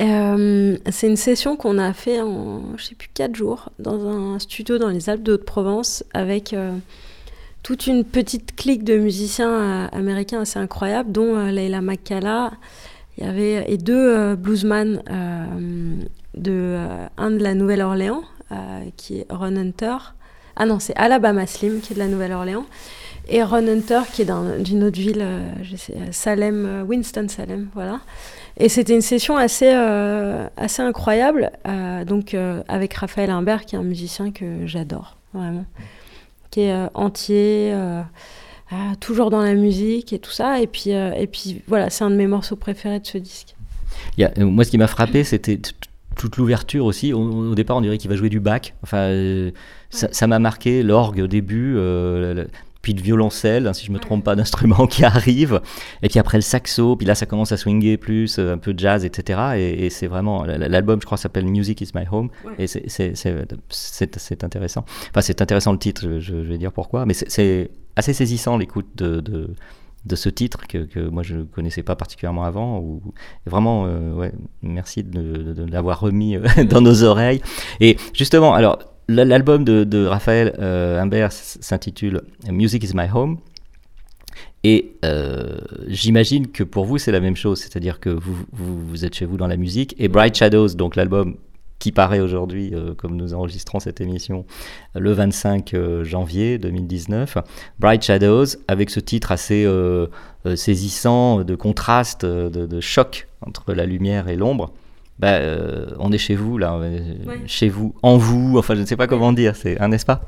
Euh, 0.00 0.76
c'est 0.90 1.06
une 1.06 1.16
session 1.16 1.56
qu'on 1.56 1.78
a 1.78 1.92
fait 1.92 2.20
en, 2.20 2.62
je 2.78 2.84
sais 2.84 2.94
plus, 2.94 3.08
4 3.12 3.36
jours 3.36 3.68
dans 3.78 4.06
un 4.08 4.38
studio 4.38 4.78
dans 4.78 4.88
les 4.88 5.10
Alpes 5.10 5.22
de 5.22 5.34
Haute-Provence 5.34 6.02
avec 6.14 6.54
euh, 6.54 6.72
toute 7.62 7.86
une 7.86 8.02
petite 8.04 8.56
clique 8.56 8.84
de 8.84 8.96
musiciens 8.96 9.50
euh, 9.50 9.86
américains 9.92 10.40
assez 10.40 10.58
incroyables, 10.58 11.12
dont 11.12 11.36
euh, 11.36 11.50
Leila 11.50 11.82
McCalla. 11.82 12.52
Il 13.18 13.24
y 13.24 13.28
avait 13.28 13.70
et 13.70 13.76
deux 13.76 14.34
bluesman 14.36 15.02
de 16.34 16.78
un 17.18 17.30
de 17.30 17.42
la 17.42 17.52
Nouvelle-Orléans 17.52 18.22
qui 18.96 19.18
est 19.18 19.26
Ron 19.28 19.54
Hunter. 19.56 19.96
Ah 20.56 20.64
non, 20.64 20.78
c'est 20.78 20.96
Alabama 20.96 21.46
Slim 21.46 21.80
qui 21.82 21.92
est 21.92 21.96
de 21.96 22.00
la 22.00 22.08
Nouvelle-Orléans 22.08 22.64
et 23.28 23.42
Ron 23.42 23.68
Hunter 23.68 24.00
qui 24.14 24.22
est 24.22 24.24
d'un- 24.24 24.58
d'une 24.60 24.82
autre 24.84 24.98
ville, 24.98 25.22
Salem, 26.10 26.64
euh, 26.66 26.82
Winston 26.84 27.26
Salem, 27.28 27.68
voilà. 27.74 28.00
Et 28.58 28.68
c'était 28.68 28.94
une 28.94 29.00
session 29.00 29.36
assez, 29.36 29.72
euh, 29.74 30.46
assez 30.56 30.82
incroyable, 30.82 31.50
euh, 31.66 32.04
donc 32.04 32.34
euh, 32.34 32.62
avec 32.68 32.94
Raphaël 32.94 33.30
Imbert 33.30 33.64
qui 33.64 33.76
est 33.76 33.78
un 33.78 33.82
musicien 33.82 34.30
que 34.30 34.66
j'adore 34.66 35.16
vraiment, 35.32 35.64
qui 36.50 36.60
est 36.60 36.74
entier, 36.94 37.74
toujours 39.00 39.30
dans 39.30 39.40
la 39.40 39.54
musique 39.54 40.12
et 40.12 40.18
tout 40.18 40.30
ça. 40.30 40.60
Et 40.60 40.66
puis, 40.66 40.90
et 40.90 41.26
puis 41.26 41.62
voilà, 41.66 41.88
c'est 41.88 42.04
un 42.04 42.10
de 42.10 42.16
mes 42.16 42.26
morceaux 42.26 42.56
préférés 42.56 43.00
de 43.00 43.06
ce 43.06 43.18
disque. 43.18 43.54
Moi, 44.36 44.64
ce 44.64 44.70
qui 44.70 44.78
m'a 44.78 44.86
frappé, 44.86 45.24
c'était 45.24 45.58
toute 46.16 46.36
l'ouverture 46.36 46.84
aussi. 46.84 47.14
Au, 47.14 47.20
au 47.20 47.54
départ, 47.54 47.78
on 47.78 47.80
dirait 47.80 47.96
qu'il 47.96 48.10
va 48.10 48.16
jouer 48.16 48.28
du 48.28 48.40
bac. 48.40 48.74
Enfin, 48.82 49.50
ça 49.88 50.26
m'a 50.26 50.38
marqué 50.38 50.82
l'orgue 50.82 51.20
au 51.20 51.26
début, 51.26 51.78
puis 52.82 52.92
le 52.92 53.00
violoncelle, 53.00 53.66
hein, 53.68 53.72
si 53.72 53.86
je 53.86 53.92
me 53.92 53.98
trompe 53.98 54.24
pas, 54.24 54.34
d'instrument 54.36 54.86
qui 54.86 55.04
arrive. 55.04 55.60
Et 56.02 56.08
puis 56.08 56.18
après 56.18 56.36
le 56.38 56.42
saxo. 56.42 56.96
Puis 56.96 57.06
là, 57.06 57.14
ça 57.14 57.26
commence 57.26 57.52
à 57.52 57.56
swinguer 57.56 57.96
plus, 57.96 58.38
euh, 58.38 58.52
un 58.54 58.58
peu 58.58 58.74
de 58.74 58.78
jazz, 58.78 59.04
etc. 59.04 59.40
Et, 59.56 59.86
et 59.86 59.90
c'est 59.90 60.08
vraiment 60.08 60.44
l'album, 60.44 61.00
je 61.00 61.06
crois, 61.06 61.16
s'appelle 61.16 61.46
Music 61.46 61.80
Is 61.80 61.90
My 61.94 62.04
Home. 62.10 62.28
Et 62.58 62.66
c'est- 62.66 62.84
c'est 62.88 63.14
c'est- 63.14 63.46
c'est- 63.70 64.18
c'est 64.18 64.44
intéressant. 64.44 64.84
Enfin, 65.10 65.20
c'est 65.20 65.40
intéressant 65.40 65.72
le 65.72 65.78
titre. 65.78 66.02
Je, 66.02 66.18
je 66.20 66.34
vais 66.34 66.58
dire 66.58 66.72
pourquoi. 66.72 67.06
Mais 67.06 67.14
c'est- 67.14 67.70
assez 67.96 68.12
saisissant 68.14 68.56
l'écoute 68.58 68.86
de, 68.96 69.20
de 69.20 69.50
de 70.04 70.16
ce 70.16 70.28
titre 70.28 70.66
que, 70.66 70.78
que 70.78 70.98
moi 70.98 71.22
je 71.22 71.36
ne 71.36 71.42
connaissais 71.44 71.84
pas 71.84 71.94
particulièrement 71.94 72.42
avant. 72.42 72.80
Ou, 72.80 73.00
vraiment, 73.46 73.84
euh, 73.86 74.12
ouais, 74.14 74.32
merci 74.60 75.04
de, 75.04 75.52
de- 75.52 75.64
l'avoir 75.70 76.00
remis 76.00 76.34
euh, 76.34 76.42
dans 76.68 76.80
nos 76.80 77.04
oreilles. 77.04 77.40
Et 77.78 77.96
justement, 78.12 78.52
alors 78.52 78.80
l'album 79.08 79.64
de, 79.64 80.06
Raphaël 80.06 80.54
euh, 80.58 81.00
Imbert 81.00 81.28
s- 81.28 81.58
s'intitule 81.60 82.22
Music 82.50 82.82
is 82.84 82.92
My 82.94 83.06
Home. 83.12 83.38
Et 84.64 84.94
euh, 85.04 85.58
j'imagine 85.88 86.48
que 86.48 86.62
pour 86.62 86.84
vous, 86.84 86.96
c'est 86.98 87.10
la 87.12 87.20
même 87.20 87.34
chose, 87.36 87.58
c'est-à-dire 87.60 87.98
que 87.98 88.10
vous, 88.52 89.04
êtes 89.04 89.14
chez 89.14 89.24
vous 89.24 89.36
dans 89.36 89.48
la 89.48 89.56
musique. 89.56 89.94
Et 89.98 90.06
Bright 90.08 90.36
Shadows, 90.36 90.68
donc 90.74 90.94
l'album 90.94 91.36
qui 91.80 91.90
paraît 91.90 92.20
aujourd'hui, 92.20 92.70
euh, 92.72 92.94
comme 92.94 93.16
nous 93.16 93.34
enregistrons 93.34 93.80
cette 93.80 94.00
émission, 94.00 94.46
le 94.94 95.10
25 95.12 95.74
euh, 95.74 96.04
janvier 96.04 96.58
2019. 96.58 97.38
Bright 97.80 98.04
Shadows, 98.04 98.44
avec 98.68 98.90
ce 98.90 99.00
titre 99.00 99.32
assez 99.32 99.64
euh, 99.64 100.06
euh, 100.46 100.54
saisissant, 100.54 101.42
de 101.42 101.54
contraste, 101.56 102.22
euh, 102.22 102.48
de 102.48 102.80
choc 102.80 103.26
entre 103.44 103.74
la 103.74 103.84
lumière 103.84 104.28
et 104.28 104.36
l'ombre. 104.36 104.72
Bah, 105.22 105.34
euh, 105.36 105.86
on 106.00 106.12
est 106.12 106.18
chez 106.18 106.34
vous, 106.34 106.58
là, 106.58 106.74
euh, 106.74 106.98
chez 107.46 107.68
vous, 107.70 107.94
en 108.02 108.16
vous, 108.18 108.58
enfin 108.58 108.74
je 108.74 108.80
ne 108.82 108.86
sais 108.86 108.96
pas 108.96 109.06
comment 109.06 109.32
dire, 109.32 109.56
c'est 109.56 109.80
un 109.80 109.88
n'est-ce 109.88 110.04
pas? 110.04 110.22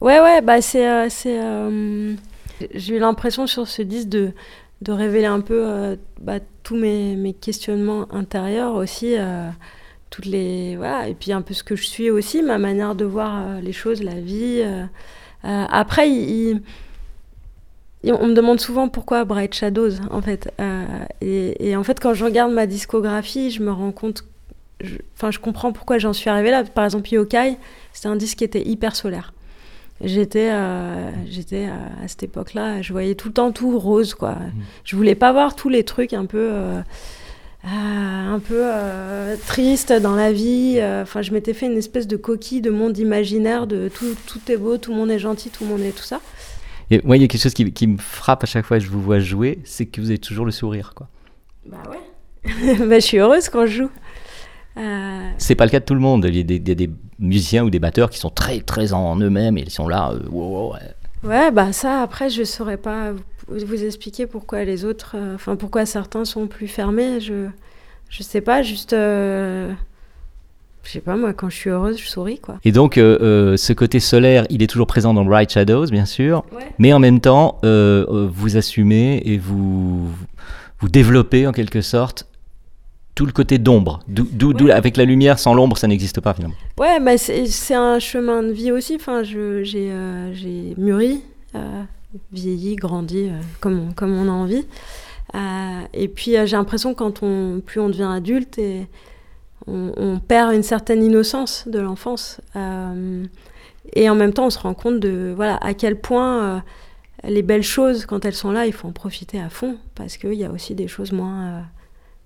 Ouais, 0.00 0.20
ouais, 0.20 0.42
bah 0.42 0.60
c'est. 0.60 0.86
euh, 0.88 1.06
c'est, 1.08 1.40
euh, 1.42 2.12
J'ai 2.74 2.96
eu 2.96 2.98
l'impression 2.98 3.46
sur 3.46 3.66
ce 3.66 3.82
disque 3.82 4.08
de, 4.10 4.32
de 4.82 4.92
révéler 4.92 5.24
un 5.26 5.40
peu 5.40 5.96
bah, 6.20 6.38
tous 6.62 6.76
mes, 6.76 7.16
mes 7.16 7.32
questionnements 7.32 8.06
intérieurs 8.12 8.74
aussi. 8.74 9.16
toutes 10.10 10.26
les 10.26 10.76
voilà 10.76 11.08
et 11.08 11.14
puis 11.14 11.32
un 11.32 11.42
peu 11.42 11.52
ce 11.54 11.64
que 11.64 11.74
je 11.76 11.84
suis 11.86 12.10
aussi 12.10 12.42
ma 12.42 12.58
manière 12.58 12.94
de 12.94 13.04
voir 13.04 13.60
les 13.60 13.72
choses 13.72 14.02
la 14.02 14.14
vie 14.20 14.62
après 15.42 16.08
il, 16.08 16.30
il- 16.50 16.62
on 18.12 18.26
me 18.28 18.34
demande 18.34 18.60
souvent 18.60 18.88
pourquoi 18.88 19.24
Bright 19.24 19.54
Shadows 19.54 19.92
en 20.10 20.22
fait 20.22 20.52
Euh, 20.60 20.84
et, 21.20 21.68
et 21.70 21.76
en 21.76 21.82
fait 21.84 21.98
quand 22.00 22.14
je 22.14 22.24
regarde 22.24 22.52
ma 22.52 22.66
discographie 22.66 23.50
je 23.50 23.62
me 23.62 23.72
rends 23.72 23.92
compte 23.92 24.24
enfin 25.16 25.30
je 25.30 25.38
comprends 25.38 25.72
pourquoi 25.72 25.98
j'en 25.98 26.12
suis 26.12 26.28
arrivée 26.28 26.50
là 26.50 26.62
par 26.64 26.84
exemple 26.84 27.08
Yokai 27.12 27.56
c'était 27.92 28.08
un 28.08 28.16
disque 28.16 28.38
qui 28.38 28.44
était 28.44 28.62
hyper 28.66 28.94
solaire 28.96 29.32
J'étais, 30.04 30.50
euh, 30.52 31.10
j'étais 31.26 31.68
euh, 31.68 32.04
à 32.04 32.06
cette 32.06 32.22
époque-là, 32.22 32.82
je 32.82 32.92
voyais 32.92 33.14
tout 33.14 33.28
le 33.28 33.32
temps 33.32 33.50
tout 33.50 33.78
rose, 33.78 34.12
quoi. 34.12 34.36
Je 34.84 34.94
voulais 34.94 35.14
pas 35.14 35.32
voir 35.32 35.56
tous 35.56 35.70
les 35.70 35.84
trucs 35.84 36.12
un 36.12 36.26
peu, 36.26 36.50
euh, 36.52 36.82
un 37.64 38.38
peu 38.38 38.60
euh, 38.62 39.36
tristes 39.46 39.94
dans 39.94 40.14
la 40.14 40.32
vie. 40.32 40.74
Euh, 40.76 41.00
Enfin, 41.02 41.22
je 41.22 41.32
m'étais 41.32 41.54
fait 41.54 41.64
une 41.64 41.78
espèce 41.78 42.06
de 42.06 42.18
coquille 42.18 42.60
de 42.60 42.68
monde 42.68 42.98
imaginaire, 42.98 43.66
de 43.66 43.88
tout, 43.88 44.14
tout 44.26 44.40
est 44.52 44.58
beau, 44.58 44.76
tout 44.76 44.90
le 44.90 44.98
monde 44.98 45.10
est 45.10 45.18
gentil, 45.18 45.48
tout 45.48 45.64
le 45.64 45.70
monde 45.70 45.80
est 45.80 45.92
tout 45.96 46.04
ça. 46.04 46.20
Et 46.90 47.00
moi, 47.04 47.16
il 47.16 47.22
y 47.22 47.24
a 47.24 47.28
quelque 47.28 47.40
chose 47.42 47.54
qui, 47.54 47.72
qui 47.72 47.86
me 47.86 47.98
frappe 47.98 48.44
à 48.44 48.46
chaque 48.46 48.64
fois 48.64 48.78
que 48.78 48.84
je 48.84 48.90
vous 48.90 49.02
vois 49.02 49.18
jouer, 49.18 49.58
c'est 49.64 49.86
que 49.86 50.00
vous 50.00 50.10
avez 50.10 50.18
toujours 50.18 50.44
le 50.44 50.52
sourire. 50.52 50.92
quoi. 50.94 51.08
Bah 51.66 51.78
ouais. 51.90 52.76
bah, 52.86 52.96
je 53.00 53.04
suis 53.04 53.18
heureuse 53.18 53.48
quand 53.48 53.66
je 53.66 53.82
joue. 53.82 53.90
Euh, 54.78 55.30
C'est 55.38 55.54
pas 55.54 55.64
le 55.64 55.70
cas 55.70 55.80
de 55.80 55.84
tout 55.84 55.94
le 55.94 56.00
monde. 56.00 56.26
Il 56.28 56.36
y 56.36 56.40
a 56.40 56.42
des, 56.42 56.58
des- 56.58 56.74
des 56.74 56.90
musiciens 57.18 57.64
ou 57.64 57.70
des 57.70 57.78
batteurs 57.78 58.10
qui 58.10 58.18
sont 58.18 58.30
très 58.30 58.60
très 58.60 58.92
en 58.92 59.16
eux-mêmes 59.18 59.56
et 59.58 59.62
ils 59.62 59.70
sont 59.70 59.88
là. 59.88 60.10
euh, 60.12 60.20
wow, 60.30 60.68
wow, 60.68 60.72
ouais. 60.74 60.80
Ouais, 61.24 61.50
bah 61.50 61.72
ça, 61.72 62.02
après, 62.02 62.28
je 62.30 62.44
saurais 62.44 62.76
pas 62.76 63.12
vous, 63.48 63.84
expliquer 63.84 64.26
pourquoi 64.26 64.64
les 64.64 64.84
autres, 64.84 65.16
euh, 65.16 65.34
enfin, 65.34 65.56
pourquoi 65.56 65.86
certains 65.86 66.24
sont 66.24 66.46
plus 66.46 66.68
fermés. 66.68 67.20
Je, 67.20 67.48
je 68.10 68.22
sais 68.22 68.40
pas, 68.42 68.62
juste. 68.62 68.94
Je 70.86 70.92
sais 70.92 71.00
pas, 71.00 71.16
moi, 71.16 71.32
quand 71.32 71.50
je 71.50 71.56
suis 71.56 71.70
heureuse, 71.70 71.98
je 72.00 72.06
souris, 72.06 72.38
quoi. 72.38 72.58
Et 72.64 72.72
donc, 72.72 72.96
euh, 72.96 73.18
euh, 73.20 73.56
ce 73.56 73.72
côté 73.72 73.98
solaire, 74.00 74.46
il 74.50 74.62
est 74.62 74.66
toujours 74.66 74.86
présent 74.86 75.12
dans 75.12 75.24
Bright 75.24 75.50
Shadows, 75.50 75.86
bien 75.86 76.04
sûr. 76.04 76.44
Ouais. 76.54 76.62
Mais 76.78 76.92
en 76.92 76.98
même 76.98 77.20
temps, 77.20 77.58
euh, 77.64 78.28
vous 78.32 78.56
assumez 78.56 79.20
et 79.24 79.36
vous, 79.38 80.08
vous 80.80 80.88
développez 80.88 81.46
en 81.46 81.52
quelque 81.52 81.80
sorte 81.80 82.26
tout 83.14 83.26
le 83.26 83.32
côté 83.32 83.58
d'ombre. 83.58 84.00
D'où- 84.08 84.52
Ouais. 84.52 84.70
avec 84.72 84.96
la 84.96 85.04
lumière, 85.04 85.38
sans 85.38 85.54
l'ombre, 85.54 85.76
ça 85.78 85.88
n'existe 85.88 86.20
pas 86.20 86.34
finalement. 86.34 86.54
Ouais, 86.78 87.00
bah 87.00 87.16
c'est 87.16 87.46
c'est 87.46 87.74
un 87.74 87.98
chemin 87.98 88.42
de 88.42 88.52
vie 88.52 88.70
aussi. 88.72 88.96
Enfin, 88.96 89.22
je- 89.22 89.64
j'ai 89.64 89.90
j'ai 90.34 90.74
mûri, 90.76 91.22
vieilli, 92.32 92.76
grandi, 92.76 93.30
comme, 93.60 93.88
on, 93.88 93.92
comme 93.92 94.12
on 94.16 94.28
a 94.28 94.32
envie. 94.32 94.66
Et 95.94 96.08
puis, 96.08 96.32
j'ai 96.44 96.56
l'impression 96.56 96.92
que 96.94 96.98
quand 96.98 97.22
on, 97.22 97.60
plus 97.64 97.80
on 97.80 97.88
devient 97.88 98.08
adulte, 98.10 98.58
et 98.58 98.86
on, 99.66 100.20
perd 100.20 100.54
une 100.54 100.62
certaine 100.62 101.02
innocence 101.02 101.64
de 101.66 101.78
l'enfance. 101.78 102.40
Euh, 102.54 103.24
et 103.94 104.08
en 104.08 104.14
même 104.14 104.32
temps, 104.32 104.46
on 104.46 104.50
se 104.50 104.58
rend 104.58 104.74
compte 104.74 105.00
de 105.00 105.32
voilà, 105.34 105.56
à 105.56 105.74
quel 105.74 106.00
point 106.00 106.42
euh, 106.44 106.58
les 107.24 107.42
belles 107.42 107.62
choses, 107.62 108.06
quand 108.06 108.24
elles 108.24 108.34
sont 108.34 108.52
là, 108.52 108.66
il 108.66 108.72
faut 108.72 108.88
en 108.88 108.92
profiter 108.92 109.40
à 109.40 109.48
fond. 109.48 109.76
Parce 109.94 110.16
qu'il 110.16 110.34
y 110.34 110.44
a 110.44 110.50
aussi 110.50 110.74
des 110.74 110.88
choses 110.88 111.12
moins. 111.12 111.46
euh, 111.46 111.60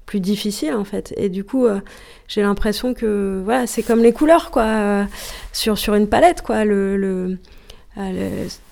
plus 0.07 0.18
difficiles 0.18 0.74
en 0.74 0.83
fait 0.83 1.14
et 1.16 1.29
du 1.29 1.44
coup 1.44 1.68
j'ai 2.26 2.42
l'impression 2.42 2.94
que 2.94 3.40
voilà 3.44 3.68
c'est 3.68 3.85
comme 3.85 4.03
les 4.03 4.12
couleurs 4.12 4.50
quoi 4.50 5.07
sur 5.53 5.79
sur 5.79 5.94
une 5.94 6.09
palette 6.09 6.42
quoi 6.42 6.64
le, 6.64 6.96
le, 6.96 7.38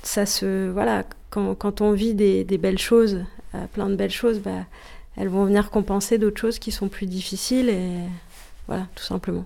ça 0.02 0.26
se 0.26 0.68
voilà 0.68 1.04
quand, 1.30 1.54
quand 1.54 1.80
on 1.80 1.92
vit 1.92 2.14
des, 2.14 2.42
des 2.42 2.58
belles 2.58 2.80
choses 2.80 3.24
plein 3.72 3.88
de 3.88 3.94
belles 3.94 4.10
choses 4.10 4.40
bah, 4.40 4.64
elles 5.16 5.28
vont 5.28 5.44
venir 5.44 5.70
compenser 5.70 6.18
d'autres 6.18 6.40
choses 6.40 6.58
qui 6.58 6.72
sont 6.72 6.88
plus 6.88 7.06
difficiles 7.06 7.72
voilà 8.68 8.86
tout 8.94 9.02
simplement. 9.02 9.44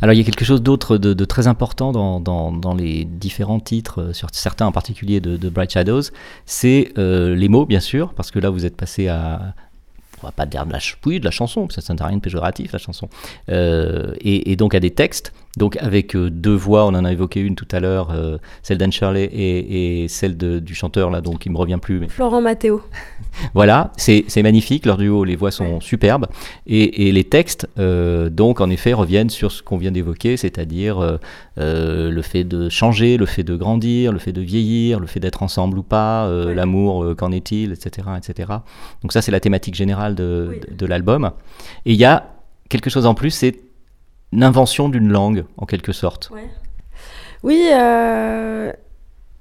Alors 0.00 0.14
il 0.14 0.18
y 0.18 0.20
a 0.20 0.24
quelque 0.24 0.44
chose 0.44 0.62
d'autre 0.62 0.96
de, 0.96 1.24
très 1.24 1.46
important 1.46 1.92
dans, 1.92 2.74
les 2.74 3.04
différents 3.04 3.60
titres, 3.60 4.02
euh, 4.02 4.12
sur 4.12 4.28
certains 4.32 4.66
en 4.66 4.72
particulier 4.72 5.20
de, 5.20 5.48
Bright 5.48 5.72
Shadows, 5.72 6.02
c'est 6.44 6.92
euh, 6.98 7.34
les 7.34 7.48
mots 7.48 7.66
bien 7.66 7.80
sûr, 7.80 8.14
parce 8.14 8.30
que 8.30 8.38
là 8.38 8.50
vous 8.50 8.64
êtes 8.64 8.76
passé 8.76 9.08
à, 9.08 9.54
on 10.22 10.26
va 10.26 10.32
pas 10.32 10.46
dire 10.46 10.66
de 10.66 10.72
la, 10.72 10.78
oui, 11.04 11.20
de 11.20 11.24
la 11.24 11.30
chanson, 11.30 11.66
parce 11.66 11.76
que 11.76 11.82
ça 11.82 11.94
n'a 11.94 12.06
rien 12.06 12.16
de 12.16 12.22
péjoratif 12.22 12.72
la 12.72 12.78
chanson, 12.78 13.08
Euh, 13.48 14.14
et 14.20 14.56
donc 14.56 14.74
à 14.74 14.80
des 14.80 14.90
textes, 14.90 15.32
donc 15.56 15.76
avec 15.78 16.14
euh, 16.16 16.30
deux 16.30 16.54
voix, 16.54 16.84
on 16.86 16.90
en 16.94 17.04
a 17.04 17.12
évoqué 17.12 17.40
une 17.40 17.54
tout 17.54 17.68
à 17.72 17.80
l'heure, 17.80 18.10
euh, 18.10 18.38
celle 18.62 18.78
d'Anne 18.78 18.92
Shirley 18.92 19.24
et, 19.24 20.02
et 20.02 20.08
celle 20.08 20.36
de- 20.36 20.58
du 20.58 20.74
chanteur 20.74 21.10
là, 21.10 21.20
donc 21.20 21.46
il 21.46 21.52
me 21.52 21.56
revient 21.58 21.78
plus, 21.80 21.98
mais 22.00 22.08
Florent 22.08 22.40
Mathéo 22.42 22.82
voilà, 23.54 23.92
c'est 23.96 24.24
magnifique, 24.42 24.86
leur 24.86 24.96
duo, 24.96 25.24
les 25.24 25.36
voix 25.36 25.50
sont 25.50 25.80
superbes. 25.80 26.26
Et, 26.66 27.08
et 27.08 27.12
les 27.12 27.24
textes, 27.24 27.68
euh, 27.78 28.28
donc, 28.30 28.60
en 28.60 28.70
effet, 28.70 28.92
reviennent 28.92 29.30
sur 29.30 29.52
ce 29.52 29.62
qu'on 29.62 29.76
vient 29.76 29.90
d'évoquer, 29.92 30.36
c'est-à-dire 30.36 31.18
euh, 31.58 32.10
le 32.10 32.22
fait 32.22 32.44
de 32.44 32.68
changer, 32.68 33.16
le 33.16 33.26
fait 33.26 33.42
de 33.42 33.56
grandir, 33.56 34.12
le 34.12 34.18
fait 34.18 34.32
de 34.32 34.40
vieillir, 34.40 35.00
le 35.00 35.06
fait 35.06 35.20
d'être 35.20 35.42
ensemble 35.42 35.78
ou 35.78 35.82
pas, 35.82 36.28
l'amour, 36.54 37.14
qu'en 37.16 37.32
est-il, 37.32 37.72
etc., 37.72 38.08
etc. 38.16 38.52
Donc 39.02 39.12
ça, 39.12 39.22
c'est 39.22 39.32
la 39.32 39.40
thématique 39.40 39.74
générale 39.74 40.14
de, 40.14 40.58
de- 40.68 40.74
de 40.74 40.86
l'album. 40.86 41.30
Et 41.84 41.92
il 41.92 41.98
y 41.98 42.04
a 42.04 42.28
quelque 42.68 42.90
chose 42.90 43.06
en 43.06 43.14
plus, 43.14 43.30
c'est 43.30 43.54
une 44.36 44.44
invention 44.44 44.90
d'une 44.90 45.10
langue, 45.10 45.46
en 45.56 45.64
quelque 45.64 45.92
sorte. 45.92 46.30
Oui, 47.42 47.70
euh, 47.72 48.70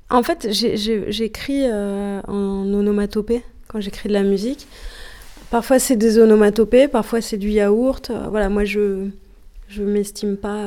en 0.09 0.23
fait, 0.23 0.47
j'écris 0.51 1.63
euh, 1.65 2.21
en 2.29 2.73
onomatopée 2.73 3.43
quand 3.67 3.81
j'écris 3.81 4.07
de 4.07 4.13
la 4.13 4.23
musique. 4.23 4.67
Parfois, 5.51 5.79
c'est 5.79 5.97
des 5.97 6.17
onomatopées, 6.17 6.87
parfois, 6.87 7.19
c'est 7.19 7.35
du 7.35 7.49
yaourt. 7.49 8.09
Euh, 8.09 8.27
voilà, 8.29 8.47
moi, 8.47 8.63
je 8.63 9.09
je 9.67 9.83
m'estime 9.83 10.37
pas 10.37 10.61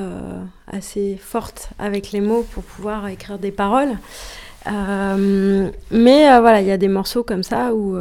assez 0.66 1.16
forte 1.20 1.70
avec 1.78 2.10
les 2.10 2.20
mots 2.20 2.44
pour 2.50 2.64
pouvoir 2.64 3.06
écrire 3.06 3.38
des 3.38 3.52
paroles. 3.52 3.96
Mais 4.66 6.40
voilà, 6.40 6.60
il 6.60 6.66
y 6.66 6.72
a 6.72 6.76
des 6.76 6.88
morceaux 6.88 7.22
comme 7.22 7.44
ça 7.44 7.72
où, 7.74 7.96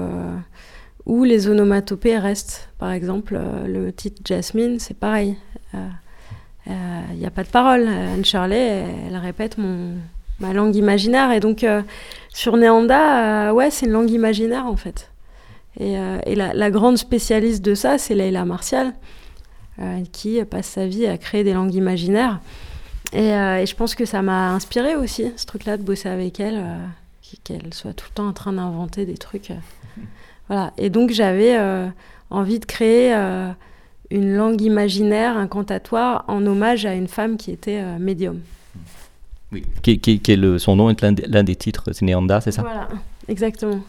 où 1.05 1.23
les 1.23 1.47
onomatopées 1.47 2.17
restent. 2.17 2.69
Par 2.79 2.91
exemple, 2.91 3.39
le 3.67 3.93
titre 3.93 4.23
Jasmine, 4.25 4.79
c'est 4.79 4.97
pareil. 4.97 5.37
Euh, 6.69 7.01
Il 7.13 7.19
n'y 7.19 7.25
a 7.25 7.29
pas 7.31 7.43
de 7.43 7.49
parole. 7.49 7.87
Anne 7.87 8.25
Shirley, 8.25 8.57
elle, 8.59 8.89
elle 9.09 9.17
répète 9.17 9.57
mon, 9.57 9.93
ma 10.39 10.53
langue 10.53 10.75
imaginaire. 10.75 11.31
Et 11.31 11.39
donc, 11.39 11.63
euh, 11.63 11.81
sur 12.29 12.57
Neanda, 12.57 13.49
euh, 13.49 13.51
ouais, 13.53 13.71
c'est 13.71 13.85
une 13.85 13.93
langue 13.93 14.11
imaginaire 14.11 14.65
en 14.65 14.75
fait. 14.75 15.09
Et, 15.79 15.97
euh, 15.97 16.17
et 16.25 16.35
la, 16.35 16.53
la 16.53 16.71
grande 16.71 16.97
spécialiste 16.97 17.63
de 17.63 17.75
ça, 17.75 17.97
c'est 17.97 18.15
Leila 18.15 18.45
Martial, 18.45 18.93
euh, 19.79 20.01
qui 20.11 20.43
passe 20.45 20.67
sa 20.67 20.87
vie 20.87 21.05
à 21.05 21.17
créer 21.17 21.43
des 21.43 21.53
langues 21.53 21.73
imaginaires. 21.75 22.39
Et, 23.13 23.31
euh, 23.33 23.59
et 23.59 23.65
je 23.65 23.75
pense 23.75 23.95
que 23.95 24.03
ça 24.05 24.21
m'a 24.21 24.49
inspiré 24.51 24.95
aussi, 24.95 25.31
ce 25.37 25.45
truc-là, 25.45 25.77
de 25.77 25.83
bosser 25.83 26.09
avec 26.09 26.39
elle, 26.39 26.57
euh, 26.57 26.85
qu'elle 27.43 27.73
soit 27.73 27.93
tout 27.93 28.07
le 28.09 28.13
temps 28.15 28.27
en 28.27 28.33
train 28.33 28.53
d'inventer 28.53 29.05
des 29.05 29.17
trucs. 29.17 29.51
euh. 29.51 29.55
Voilà. 30.49 30.73
Et 30.77 30.89
donc, 30.89 31.11
j'avais 31.11 31.57
euh, 31.57 31.87
envie 32.29 32.59
de 32.59 32.65
créer 32.65 33.13
euh, 33.13 33.49
une 34.11 34.35
langue 34.35 34.61
imaginaire, 34.61 35.37
incantatoire, 35.37 36.23
en 36.27 36.45
hommage 36.45 36.85
à 36.85 36.93
une 36.93 37.07
femme 37.07 37.37
qui 37.37 37.51
était 37.51 37.79
euh, 37.81 37.97
médium. 37.99 38.39
Oui. 39.51 39.63
Qui, 39.81 39.99
qui- 39.99 40.19
qui 40.19 40.31
est 40.33 40.37
le, 40.37 40.59
son 40.59 40.75
nom 40.75 40.89
est 40.89 41.01
l'un 41.01 41.43
des, 41.43 41.55
titres, 41.55 41.83
c'est 41.93 42.03
Néanda, 42.05 42.41
c'est 42.41 42.51
ça? 42.51 42.61
Voilà, 42.61 42.87
exactement. 43.27 43.79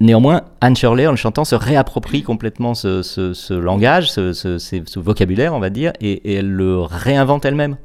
Néanmoins, 0.00 0.42
Anne 0.62 0.74
Shirley, 0.76 1.06
en 1.06 1.10
le 1.10 1.16
chantant, 1.18 1.44
se 1.44 1.54
réapproprie 1.54 2.22
complètement 2.22 2.72
ce, 2.74 3.02
ce- 3.02 3.34
ce 3.34 3.52
langage, 3.52 4.10
ce, 4.10 4.32
ce- 4.32 4.56
ce- 4.58 4.82
ce 4.86 4.98
vocabulaire, 4.98 5.52
on 5.54 5.58
va 5.60 5.68
dire, 5.68 5.92
et, 6.00 6.12
et 6.12 6.34
elle 6.36 6.50
le 6.50 6.80
réinvente 6.80 7.44
elle-même. 7.44 7.76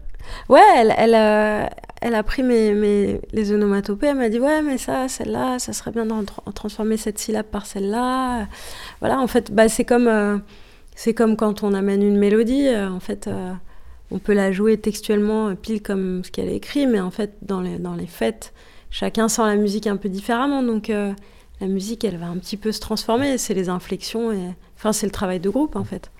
Ouais, 0.48 0.62
elle, 0.78 0.94
elle, 0.98 1.14
euh, 1.16 1.66
elle 2.02 2.16
a 2.16 2.24
pris 2.24 2.42
mes, 2.44 2.74
mes- 2.74 3.20
les 3.34 3.52
onomatopées, 3.52 4.08
elle 4.08 4.16
m'a 4.18 4.30
dit 4.30 4.40
ouais 4.40 4.62
mais 4.62 4.78
ça, 4.78 5.08
celle-là, 5.10 5.60
ça 5.60 5.72
serait 5.74 5.92
bien 5.92 6.06
d'en 6.06 6.24
tra- 6.24 6.52
transformer 6.54 6.96
cette 6.98 7.20
syllabe 7.20 7.46
par 7.48 7.66
celle-là. 7.66 8.48
Voilà, 9.02 9.20
en 9.20 9.28
fait, 9.28 9.52
bah, 9.54 9.68
c'est 9.68 9.84
comme, 9.86 10.08
euh, 10.08 10.38
c'est 10.96 11.14
comme 11.14 11.36
quand 11.36 11.64
on 11.64 11.74
amène 11.74 12.02
une 12.02 12.18
mélodie, 12.18 12.68
euh, 12.68 12.90
en 12.90 13.00
fait, 13.00 13.28
euh, 13.28 13.54
on 14.12 14.20
peut 14.20 14.34
la 14.34 14.52
jouer 14.52 14.78
textuellement 14.78 15.50
euh, 15.50 15.56
pile 15.56 15.82
comme 15.82 16.24
ce 16.24 16.32
qu'elle 16.32 16.50
écrit, 16.50 16.88
mais 16.88 17.02
en 17.02 17.12
fait, 17.12 17.36
dans 17.42 17.62
les, 17.62 17.78
dans 17.78 17.96
les 17.96 18.08
fêtes, 18.08 18.54
chacun 18.90 19.28
sent 19.28 19.44
la 19.44 19.58
musique 19.58 19.88
un 19.88 19.98
peu 19.98 20.10
différemment, 20.10 20.64
donc 20.64 20.88
la 20.88 21.68
musique, 21.68 22.06
elle 22.06 22.18
va 22.18 22.28
un 22.28 22.38
petit 22.38 22.58
peu 22.58 22.72
se 22.72 22.80
transformer, 22.80 23.38
c'est 23.38 23.54
les 23.54 23.68
inflexions, 23.68 24.32
et... 24.32 24.56
enfin 24.78 24.94
c'est 24.94 25.06
le 25.06 25.12
travail 25.12 25.40
de 25.40 25.50
groupe 25.50 25.76
en 25.76 25.84
fait. 25.84 26.12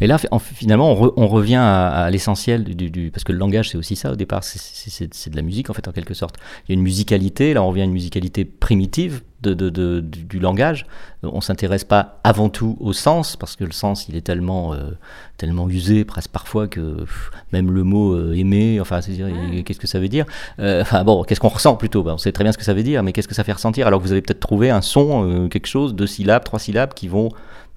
Et 0.00 0.06
là, 0.06 0.16
en- 0.30 0.38
finalement, 0.38 0.90
on, 0.92 1.06
re- 1.06 1.12
on 1.16 1.28
revient 1.28 1.54
à, 1.56 1.88
à 1.88 2.10
l'essentiel 2.10 2.64
du, 2.64 2.90
du- 2.90 3.10
Parce 3.10 3.22
que 3.24 3.32
le 3.32 3.38
langage, 3.38 3.70
c'est 3.70 3.78
aussi 3.78 3.96
ça, 3.96 4.12
au 4.12 4.16
départ, 4.16 4.42
c'est- 4.44 5.30
de 5.30 5.36
la 5.36 5.42
musique, 5.42 5.70
en 5.70 5.72
fait, 5.74 5.86
en 5.88 5.92
quelque 5.92 6.14
sorte. 6.14 6.36
Il 6.68 6.72
y 6.72 6.74
a 6.74 6.76
une 6.76 6.82
musicalité, 6.82 7.54
là, 7.54 7.62
on 7.62 7.68
revient 7.68 7.82
à 7.82 7.84
une 7.84 7.92
musicalité 7.92 8.44
primitive 8.44 9.22
de, 9.42 9.52
de- 9.54 9.68
de- 9.70 10.00
du, 10.00 10.24
du 10.24 10.38
langage. 10.40 10.86
On 11.22 11.40
s'intéresse 11.40 11.84
pas 11.84 12.20
avant 12.24 12.48
tout 12.48 12.76
au 12.80 12.92
sens, 12.92 13.36
parce 13.36 13.56
que 13.56 13.64
le 13.64 13.72
sens, 13.72 14.08
il 14.08 14.16
est 14.16 14.22
tellement, 14.22 14.72
euh, 14.74 14.90
tellement 15.36 15.68
usé, 15.68 16.04
presque 16.04 16.30
parfois, 16.30 16.66
que 16.66 17.00
pff, 17.00 17.30
même 17.52 17.70
le 17.70 17.84
mot 17.84 18.14
euh, 18.14 18.32
aimer, 18.34 18.80
enfin, 18.80 19.00
c'est-à-dire, 19.00 19.28
qu'est-ce 19.64 19.80
que 19.80 19.86
ça 19.86 20.00
veut 20.00 20.08
dire? 20.08 20.24
Euh, 20.60 20.80
Enfin, 20.82 21.04
bon, 21.04 21.22
qu'est-ce 21.24 21.40
qu'on 21.40 21.48
ressent 21.48 21.76
plutôt? 21.76 22.02
Ben, 22.02 22.14
On 22.14 22.18
sait 22.18 22.32
très 22.32 22.42
bien 22.44 22.52
ce 22.52 22.58
que 22.58 22.64
ça 22.64 22.74
veut 22.74 22.82
dire, 22.82 23.02
mais 23.02 23.12
qu'est-ce 23.12 23.28
que 23.28 23.34
ça 23.34 23.44
fait 23.44 23.52
ressentir? 23.52 23.86
Alors 23.86 24.00
que 24.00 24.06
vous 24.06 24.12
avez 24.12 24.22
peut-être 24.22 24.40
trouvé 24.40 24.70
un 24.70 24.80
son, 24.82 25.48
quelque 25.50 25.66
chose, 25.68 25.94
deux 25.94 26.06
syllabes, 26.06 26.42
trois 26.44 26.58
syllabes, 26.58 26.94
qui 26.94 27.06
vont 27.08 27.28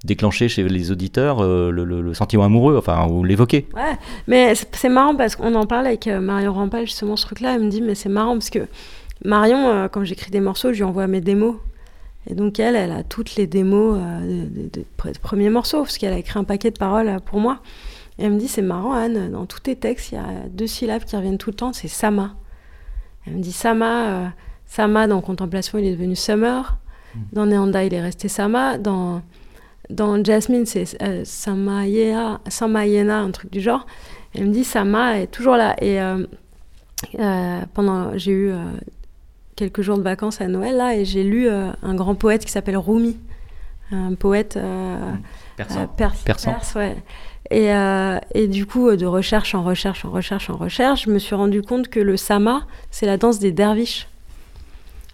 déclencher 0.04 0.48
chez 0.48 0.62
les 0.68 0.90
auditeurs 0.90 1.40
euh, 1.42 1.70
le, 1.70 1.84
le- 1.84 2.00
le 2.00 2.14
sentiment 2.14 2.44
amoureux, 2.44 2.76
enfin, 2.76 3.06
ou 3.08 3.24
l'évoquer. 3.24 3.66
Ouais, 3.74 3.96
mais 4.26 4.54
c'est 4.54 4.88
marrant 4.88 5.14
parce 5.16 5.34
qu'on 5.36 5.54
en 5.54 5.66
parle 5.66 5.86
avec 5.86 6.06
euh, 6.06 6.20
Marion 6.20 6.52
Rampal 6.52 6.86
justement 6.86 7.16
ce 7.16 7.26
truc-là. 7.26 7.54
Elle 7.56 7.64
me 7.64 7.70
dit 7.70 7.82
mais 7.82 7.94
c'est 7.94 8.08
marrant 8.08 8.34
parce 8.34 8.50
que 8.50 8.66
Marion, 9.24 9.68
euh, 9.68 9.88
quand 9.88 10.04
j'écris 10.04 10.30
des 10.30 10.40
morceaux, 10.40 10.72
je 10.72 10.78
lui 10.78 10.84
envoie 10.84 11.06
mes 11.08 11.20
démos. 11.20 11.56
Et 12.30 12.34
donc 12.34 12.60
elle, 12.60 12.76
elle 12.76 12.92
a 12.92 13.02
toutes 13.02 13.36
les 13.36 13.46
démos 13.46 13.98
euh, 14.00 14.20
des 14.48 14.62
de, 14.62 14.80
de- 14.80 15.12
de 15.12 15.18
premiers 15.18 15.50
morceaux 15.50 15.82
parce 15.82 15.98
qu'elle 15.98 16.12
a 16.12 16.18
écrit 16.18 16.38
un 16.38 16.44
paquet 16.44 16.70
de 16.70 16.78
paroles 16.78 17.16
pour 17.24 17.40
moi. 17.40 17.58
Et 18.18 18.24
elle 18.24 18.32
me 18.32 18.38
dit 18.38 18.48
c'est 18.48 18.62
marrant 18.62 18.92
Anne, 18.92 19.30
dans 19.32 19.46
tous 19.46 19.60
tes 19.60 19.76
textes, 19.76 20.12
il 20.12 20.16
y 20.16 20.18
a 20.18 20.26
deux 20.50 20.66
syllabes 20.66 21.04
qui 21.04 21.16
reviennent 21.16 21.38
tout 21.38 21.50
le 21.50 21.56
temps, 21.56 21.72
c'est 21.72 21.88
Sama. 21.88 22.34
Elle 23.26 23.34
me 23.34 23.40
dit 23.42 23.52
Sama, 23.52 24.32
Sama 24.66 25.06
dans 25.06 25.20
Contemplation, 25.20 25.78
il 25.78 25.86
est 25.86 25.92
devenu 25.92 26.14
Summer. 26.16 26.76
Dans 27.32 27.46
Neanda, 27.46 27.84
il 27.84 27.94
est 27.94 28.00
resté 28.00 28.28
Sama. 28.28 28.76
Dans 28.78 29.22
dans 29.90 30.22
Jasmine, 30.22 30.66
c'est 30.66 31.00
euh, 31.02 31.22
Samayena, 31.24 32.40
Samayena, 32.48 33.18
un 33.20 33.30
truc 33.30 33.50
du 33.50 33.60
genre. 33.60 33.86
Elle 34.34 34.46
me 34.48 34.52
dit 34.52 34.64
Sama 34.64 35.18
est 35.20 35.28
toujours 35.28 35.56
là. 35.56 35.74
Et 35.82 36.00
euh, 36.00 36.26
euh, 37.18 37.60
pendant, 37.74 38.16
j'ai 38.18 38.32
eu 38.32 38.50
euh, 38.50 38.56
quelques 39.56 39.80
jours 39.82 39.96
de 39.98 40.02
vacances 40.02 40.40
à 40.40 40.48
Noël 40.48 40.76
là, 40.76 40.94
et 40.94 41.04
j'ai 41.04 41.24
lu 41.24 41.48
un 41.48 41.94
grand 41.94 42.14
poète 42.14 42.44
qui 42.44 42.52
s'appelle 42.52 42.76
Rumi, 42.76 43.16
un 43.90 44.14
poète 44.14 44.56
euh, 44.56 44.96
Persan. 45.56 45.86
per- 45.96 46.08
Persan. 46.24 46.52
perse, 46.52 46.74
ouais. 46.74 46.96
Et, 47.50 47.70
et 48.38 48.46
du 48.46 48.66
coup, 48.66 48.94
de 48.94 49.06
recherche 49.06 49.54
en 49.54 49.62
recherche, 49.62 50.04
en 50.04 50.10
recherche, 50.10 50.50
en 50.50 50.56
recherche, 50.56 51.04
je 51.06 51.10
me 51.10 51.18
suis 51.18 51.34
rendu 51.34 51.62
compte 51.62 51.88
que 51.88 51.98
le 51.98 52.18
sama, 52.18 52.66
c'est 52.90 53.06
la 53.06 53.16
danse 53.16 53.38
des 53.38 53.52
derviches. 53.52 54.06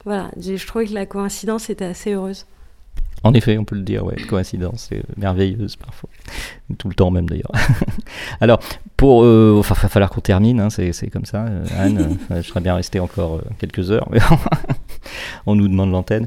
Voilà, 0.05 0.31
je 0.39 0.67
trouvais 0.67 0.87
que 0.87 0.93
la 0.95 1.07
coïncidence 1.07 1.71
était 1.71 1.85
assez 1.85 2.13
heureuse. 2.13 2.45
En 3.25 3.33
effet, 3.35 3.59
on 3.59 3.65
peut 3.65 3.75
le 3.75 3.83
dire, 3.83 4.05
ouais, 4.05 4.17
coïncidence 4.29 4.87
c'est 4.91 5.03
merveilleuse 5.17 5.77
parfois. 5.77 6.11
Tout 6.79 6.89
le 6.89 6.95
temps 6.95 7.11
même 7.11 7.29
d'ailleurs. 7.29 7.51
Alors, 8.41 8.61
pour... 8.97 9.25
euh, 9.25 9.57
Enfin, 9.59 9.75
il 9.79 9.83
va 9.83 9.89
falloir 9.89 10.11
qu'on 10.11 10.21
termine, 10.21 10.61
hein, 10.61 10.71
c'est 10.71 10.93
c'est 10.93 11.09
comme 11.09 11.25
ça, 11.25 11.45
euh, 11.47 11.65
Anne. 11.79 12.19
euh, 12.31 12.43
je 12.43 12.49
serais 12.49 12.61
bien 12.61 12.75
resté 12.75 13.01
encore 13.01 13.37
euh, 13.37 13.43
quelques 13.59 13.91
heures, 13.91 14.07
mais 14.11 14.21
on 15.47 15.55
nous 15.55 15.69
demande 15.69 15.91
l'antenne. 15.91 16.27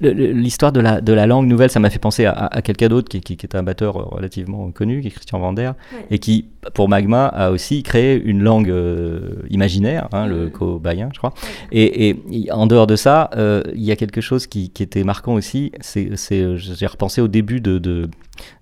L'histoire 0.00 0.72
de 0.72 0.80
la, 0.80 1.00
de 1.00 1.12
la 1.12 1.26
langue 1.26 1.46
nouvelle, 1.46 1.70
ça 1.70 1.78
m'a 1.80 1.90
fait 1.90 1.98
penser 1.98 2.24
à, 2.24 2.32
à- 2.32 2.56
à 2.56 2.62
quelqu'un 2.62 2.88
d'autre 2.88 3.08
qui, 3.08 3.20
qui- 3.20 3.36
qui 3.36 3.46
est 3.46 3.54
un 3.54 3.62
batteur 3.62 3.96
euh, 3.96 4.02
relativement 4.04 4.70
connu, 4.72 5.00
qui 5.00 5.08
est 5.08 5.10
Christian 5.10 5.38
Vander, 5.38 5.70
Ouais. 5.92 6.06
et 6.10 6.18
qui, 6.18 6.46
pour 6.74 6.88
Magma, 6.88 7.26
a 7.26 7.50
aussi 7.50 7.82
créé 7.82 8.20
une 8.20 8.42
langue 8.42 8.70
euh, 8.70 9.34
imaginaire, 9.50 10.08
hein, 10.12 10.26
le 10.26 10.44
Mhm. 10.46 10.50
cobayen, 10.50 11.08
je 11.12 11.18
crois. 11.18 11.34
Et, 11.72 12.10
et 12.10 12.50
en 12.52 12.66
dehors 12.66 12.86
de 12.86 12.96
ça, 12.96 13.30
euh, 13.36 13.62
il 13.74 13.82
y 13.84 13.92
a 13.92 13.96
quelque 13.96 14.20
chose 14.20 14.46
qui, 14.46 14.70
qui 14.70 14.82
était 14.82 15.04
marquant 15.04 15.34
aussi. 15.34 15.70
C'est, 15.80 16.16
c'est, 16.16 16.56
j'ai 16.56 16.86
repensé 16.86 17.20
au 17.20 17.28
début 17.28 17.60
de, 17.60 17.78
de- 17.78 18.08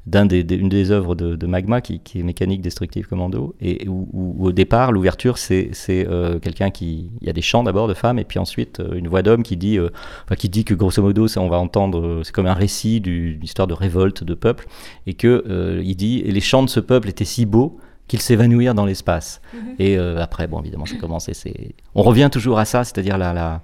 d'un 0.06 0.26
des, 0.26 0.42
des- 0.44 0.56
une 0.56 0.68
des 0.68 0.90
œuvres 0.90 1.14
de, 1.14 1.36
de 1.36 1.46
Magma, 1.46 1.80
qui, 1.80 2.00
qui 2.00 2.20
est 2.20 2.22
Mécanique 2.22 2.60
Destructive 2.60 3.06
Commando, 3.06 3.54
et 3.60 3.88
où, 3.88 4.08
où- 4.12 4.34
où 4.38 4.46
au 4.48 4.52
départ, 4.52 4.92
l'ouverture, 4.92 5.38
c'est, 5.38 5.70
euh, 5.90 6.38
quelqu'un 6.38 6.70
qui, 6.70 7.10
il 7.20 7.26
y 7.26 7.30
a 7.30 7.32
des 7.32 7.42
chants 7.42 7.62
d'abord 7.62 7.88
de 7.88 7.94
femmes, 7.94 8.18
et 8.18 8.24
puis 8.24 8.38
ensuite 8.38 8.80
euh, 8.80 8.94
une 8.94 9.08
voix 9.08 9.22
d'homme 9.22 9.42
qui 9.42 9.56
dit, 9.56 9.78
euh, 9.78 9.88
enfin, 10.24 10.34
qui 10.34 10.48
dit 10.48 10.64
que 10.64 10.74
grosso 10.74 11.00
modo, 11.02 11.28
ça, 11.28 11.40
on 11.40 11.48
va 11.48 11.58
entendre, 11.58 12.00
euh, 12.00 12.20
c'est 12.24 12.32
comme 12.34 12.46
un 12.46 12.54
récit 12.54 13.00
du- 13.00 13.34
d'une 13.34 13.44
histoire 13.44 13.68
de 13.68 13.74
révolte 13.74 14.24
de 14.24 14.34
peuple, 14.34 14.66
et 15.06 15.14
que 15.14 15.44
euh, 15.48 15.80
il 15.84 15.94
dit, 15.96 16.18
et 16.24 16.32
les 16.32 16.40
chants 16.40 16.62
de 16.62 16.68
ce 16.70 16.80
peuple 16.80 17.08
étaient 17.08 17.24
si 17.24 17.46
beaux 17.46 17.78
qu'ils 18.08 18.20
s'évanouirent 18.20 18.74
dans 18.74 18.84
l'espace. 18.84 19.40
Et 19.78 19.96
euh, 19.96 20.20
après, 20.20 20.46
bon, 20.48 20.60
évidemment, 20.60 20.86
ça 20.86 20.96
commence 20.96 21.28
et 21.28 21.34
c'est. 21.34 21.74
On 21.94 22.02
revient 22.02 22.28
toujours 22.30 22.58
à 22.58 22.64
ça, 22.64 22.84
c'est-à-dire 22.84 23.16
la, 23.16 23.32
la- 23.32 23.62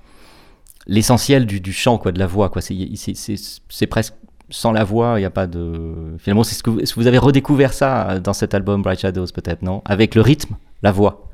l'essentiel 0.86 1.44
du, 1.44 1.60
du 1.60 1.72
chant, 1.72 1.98
quoi, 1.98 2.12
de 2.12 2.18
la 2.18 2.26
voix, 2.26 2.48
quoi. 2.48 2.62
C'est 2.62 3.86
presque 3.88 4.14
sans 4.50 4.72
la 4.72 4.84
voix, 4.84 5.14
il 5.16 5.20
n'y 5.20 5.26
a 5.26 5.30
pas 5.30 5.46
de. 5.46 6.14
Finalement, 6.18 6.44
c'est 6.44 6.54
ce 6.54 6.62
que 6.62 6.70
vous, 6.70 6.80
est-ce 6.80 6.94
que 6.94 7.00
vous 7.00 7.06
avez 7.06 7.18
redécouvert 7.18 7.72
ça 7.72 8.10
euh, 8.10 8.20
dans 8.20 8.32
cet 8.32 8.54
album 8.54 8.82
Bright 8.82 9.00
Shadows, 9.00 9.26
peut-être, 9.34 9.62
non? 9.62 9.82
Avec 9.84 10.14
le 10.14 10.20
rythme, 10.22 10.56
la 10.82 10.90
voix. 10.92 11.28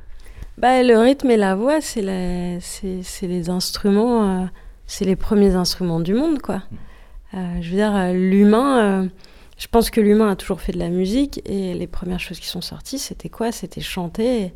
Bah, 0.58 0.82
le 0.82 0.98
rythme 0.98 1.30
et 1.30 1.36
la 1.36 1.54
voix, 1.54 1.80
c'est 1.80 2.02
la- 2.02 2.58
les 3.22 3.50
instruments, 3.50 4.42
euh, 4.42 4.44
c'est 4.86 5.04
les 5.04 5.16
premiers 5.16 5.54
instruments 5.54 6.00
du 6.00 6.14
monde, 6.14 6.40
quoi. 6.40 6.62
Euh, 7.34 7.38
je 7.60 7.70
veux 7.70 7.76
dire, 7.76 8.12
l'humain, 8.12 8.78
euh, 9.02 9.08
je 9.58 9.66
pense 9.66 9.90
que 9.90 10.00
l'humain 10.00 10.30
a 10.30 10.36
toujours 10.36 10.60
fait 10.60 10.72
de 10.72 10.78
la 10.78 10.88
musique 10.90 11.40
et 11.44 11.74
les 11.74 11.86
premières 11.88 12.20
choses 12.20 12.38
qui 12.38 12.46
sont 12.46 12.60
sorties, 12.60 12.98
c'était 13.00 13.28
quoi? 13.28 13.50
C'était 13.50 13.80
chanter 13.80 14.52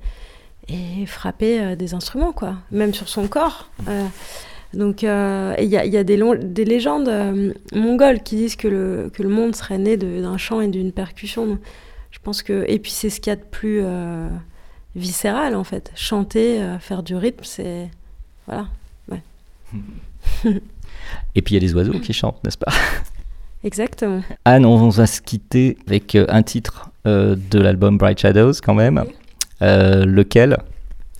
et, 0.68 1.02
et 1.02 1.06
frapper 1.06 1.74
des 1.74 1.94
instruments, 1.94 2.32
quoi. 2.32 2.54
Même 2.70 2.94
sur 2.94 3.08
son 3.08 3.26
corps. 3.26 3.68
Donc, 4.74 5.02
euh, 5.02 5.54
il 5.58 5.64
y 5.68 5.76
a, 5.78 5.84
il 5.86 5.92
y 5.92 5.96
a 5.96 6.04
des, 6.04 6.16
long- 6.16 6.38
des 6.38 6.64
légendes 6.64 7.08
euh, 7.08 7.52
mongoles 7.74 8.22
qui 8.22 8.36
disent 8.36 8.56
que 8.56 8.68
le, 8.68 9.10
que 9.12 9.22
le 9.22 9.28
monde 9.30 9.56
serait 9.56 9.78
né 9.78 9.96
d'un 9.96 10.36
chant 10.36 10.60
et 10.60 10.68
d'une 10.68 10.92
percussion. 10.92 11.46
Donc, 11.46 11.58
je 12.10 12.18
pense 12.22 12.42
que. 12.42 12.64
Et 12.68 12.78
puis, 12.78 12.90
c'est 12.90 13.08
ce 13.10 13.20
qu'il 13.20 13.30
y 13.30 13.32
a 13.32 13.36
de 13.36 13.44
plus 13.50 13.80
euh, 13.82 14.28
viscéral, 14.94 15.56
en 15.56 15.64
fait. 15.64 15.90
Chanter, 15.94 16.60
faire 16.80 17.02
du 17.02 17.14
rythme, 17.16 17.44
c'est. 17.44 17.88
Voilà. 18.46 18.66
Ouais. 19.10 19.22
Et 21.34 21.42
puis 21.42 21.54
il 21.54 21.62
y 21.62 21.64
a 21.64 21.66
les 21.66 21.74
oiseaux 21.74 21.98
qui 22.00 22.12
chantent, 22.12 22.42
n'est-ce 22.44 22.58
pas? 22.58 22.72
Exactement. 23.64 24.22
Anne, 24.44 24.66
on 24.66 24.88
va 24.88 25.06
se 25.06 25.20
quitter 25.22 25.76
avec 25.86 26.14
un 26.16 26.42
titre 26.42 26.90
de 27.04 27.58
l'album 27.58 27.96
Bright 27.98 28.18
Shadows 28.18 28.52
quand 28.62 28.74
même. 28.74 29.04
Lequel? 29.60 30.58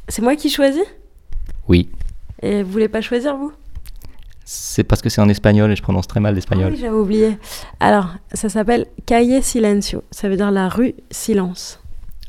C'est 0.08 0.22
moi 0.22 0.36
qui 0.36 0.50
choisis? 0.50 0.82
Oui. 1.68 1.88
Et 2.42 2.62
vous 2.62 2.70
voulez 2.70 2.88
pas 2.88 3.00
choisir, 3.00 3.36
vous? 3.36 3.52
C'est 4.44 4.84
parce 4.84 5.02
que 5.02 5.08
c'est 5.10 5.20
en 5.20 5.28
espagnol 5.28 5.70
et 5.70 5.76
je 5.76 5.82
prononce 5.82 6.06
très 6.06 6.20
mal 6.20 6.32
Ah 6.32 6.34
l'espagnol. 6.34 6.72
oui, 6.72 6.78
j'avais 6.80 6.96
oublié. 6.96 7.38
Alors, 7.80 8.14
ça 8.32 8.48
s'appelle 8.48 8.86
Calle 9.04 9.42
Silencio. 9.42 10.02
Ça 10.10 10.28
veut 10.28 10.36
dire 10.36 10.50
la 10.50 10.68
rue 10.68 10.94
silence. 11.10 11.80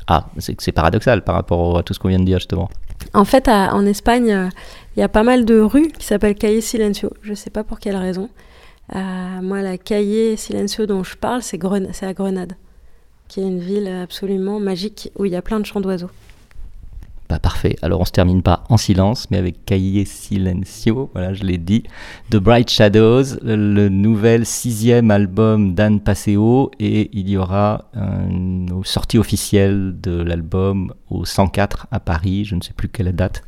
Ah, 0.06 0.26
c'est 0.38 0.72
paradoxal 0.72 1.22
par 1.24 1.34
rapport 1.36 1.78
à 1.78 1.82
tout 1.82 1.94
ce 1.94 1.98
qu'on 1.98 2.08
vient 2.08 2.18
de 2.18 2.24
dire 2.24 2.38
justement. 2.38 2.68
En 3.14 3.24
fait, 3.24 3.48
à- 3.48 3.74
en 3.74 3.86
Espagne, 3.86 4.32
euh, 4.32 4.48
il 4.96 5.00
y 5.00 5.02
a 5.02 5.08
pas 5.08 5.22
mal 5.22 5.44
de 5.46 5.60
rues 5.60 5.88
qui 5.98 6.04
s'appellent 6.04 6.34
Calle 6.34 6.60
Silencio. 6.60 7.10
Je 7.22 7.32
sais 7.32 7.48
pas 7.50 7.64
pour 7.64 7.78
quelle 7.78 7.96
raison. 7.96 8.28
Euh, 8.94 8.98
moi, 9.40 9.62
la 9.62 9.78
Calle 9.78 10.36
Silencio 10.36 10.84
dont 10.84 11.02
je 11.04 11.16
parle, 11.16 11.42
c'est 11.42 11.56
Gren- 11.58 11.90
c'est 11.92 12.04
à 12.06 12.12
Grenade, 12.12 12.54
qui 13.28 13.40
est 13.40 13.44
une 13.44 13.60
ville 13.60 13.86
absolument 13.88 14.60
magique 14.60 15.10
où 15.16 15.24
il 15.24 15.32
y 15.32 15.36
a 15.36 15.42
plein 15.42 15.60
de 15.60 15.64
chants 15.64 15.80
d'oiseaux. 15.80 16.10
Bah 17.30 17.38
parfait. 17.38 17.76
Alors 17.80 18.00
on 18.00 18.04
se 18.04 18.10
termine 18.10 18.42
pas 18.42 18.64
en 18.68 18.76
silence, 18.76 19.30
mais 19.30 19.38
avec 19.38 19.64
Cahier 19.64 20.04
Silencio, 20.04 21.10
voilà, 21.12 21.32
je 21.32 21.44
l'ai 21.44 21.58
dit. 21.58 21.84
The 22.30 22.38
Bright 22.38 22.68
Shadows, 22.68 23.36
le 23.40 23.88
nouvel 23.88 24.44
sixième 24.44 25.12
album 25.12 25.74
d'Anne 25.74 26.00
Passeo, 26.00 26.72
et 26.80 27.08
il 27.12 27.30
y 27.30 27.36
aura 27.36 27.84
une 27.94 28.82
sortie 28.82 29.16
officielle 29.16 29.94
de 30.02 30.20
l'album 30.20 30.92
au 31.08 31.24
104 31.24 31.86
à 31.92 32.00
Paris, 32.00 32.44
je 32.44 32.56
ne 32.56 32.62
sais 32.62 32.72
plus 32.72 32.88
quelle 32.88 33.14
date. 33.14 33.44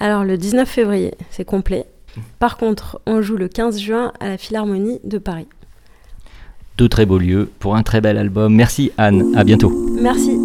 Alors, 0.00 0.24
le 0.24 0.38
19 0.38 0.66
février, 0.66 1.12
c'est 1.28 1.44
complet. 1.44 1.84
Par 2.38 2.56
contre, 2.56 3.02
on 3.06 3.20
joue 3.20 3.36
le 3.36 3.48
15 3.48 3.78
juin 3.78 4.12
à 4.18 4.28
la 4.28 4.38
Philharmonie 4.38 5.00
de 5.04 5.18
Paris. 5.18 5.48
Deux 6.78 6.88
très 6.88 7.04
beaux 7.04 7.18
lieux 7.18 7.50
pour 7.58 7.76
un 7.76 7.82
très 7.82 8.00
bel 8.00 8.16
album. 8.16 8.54
Merci 8.54 8.92
Anne, 8.96 9.34
à 9.36 9.44
bientôt. 9.44 9.72
Merci. 10.00 10.38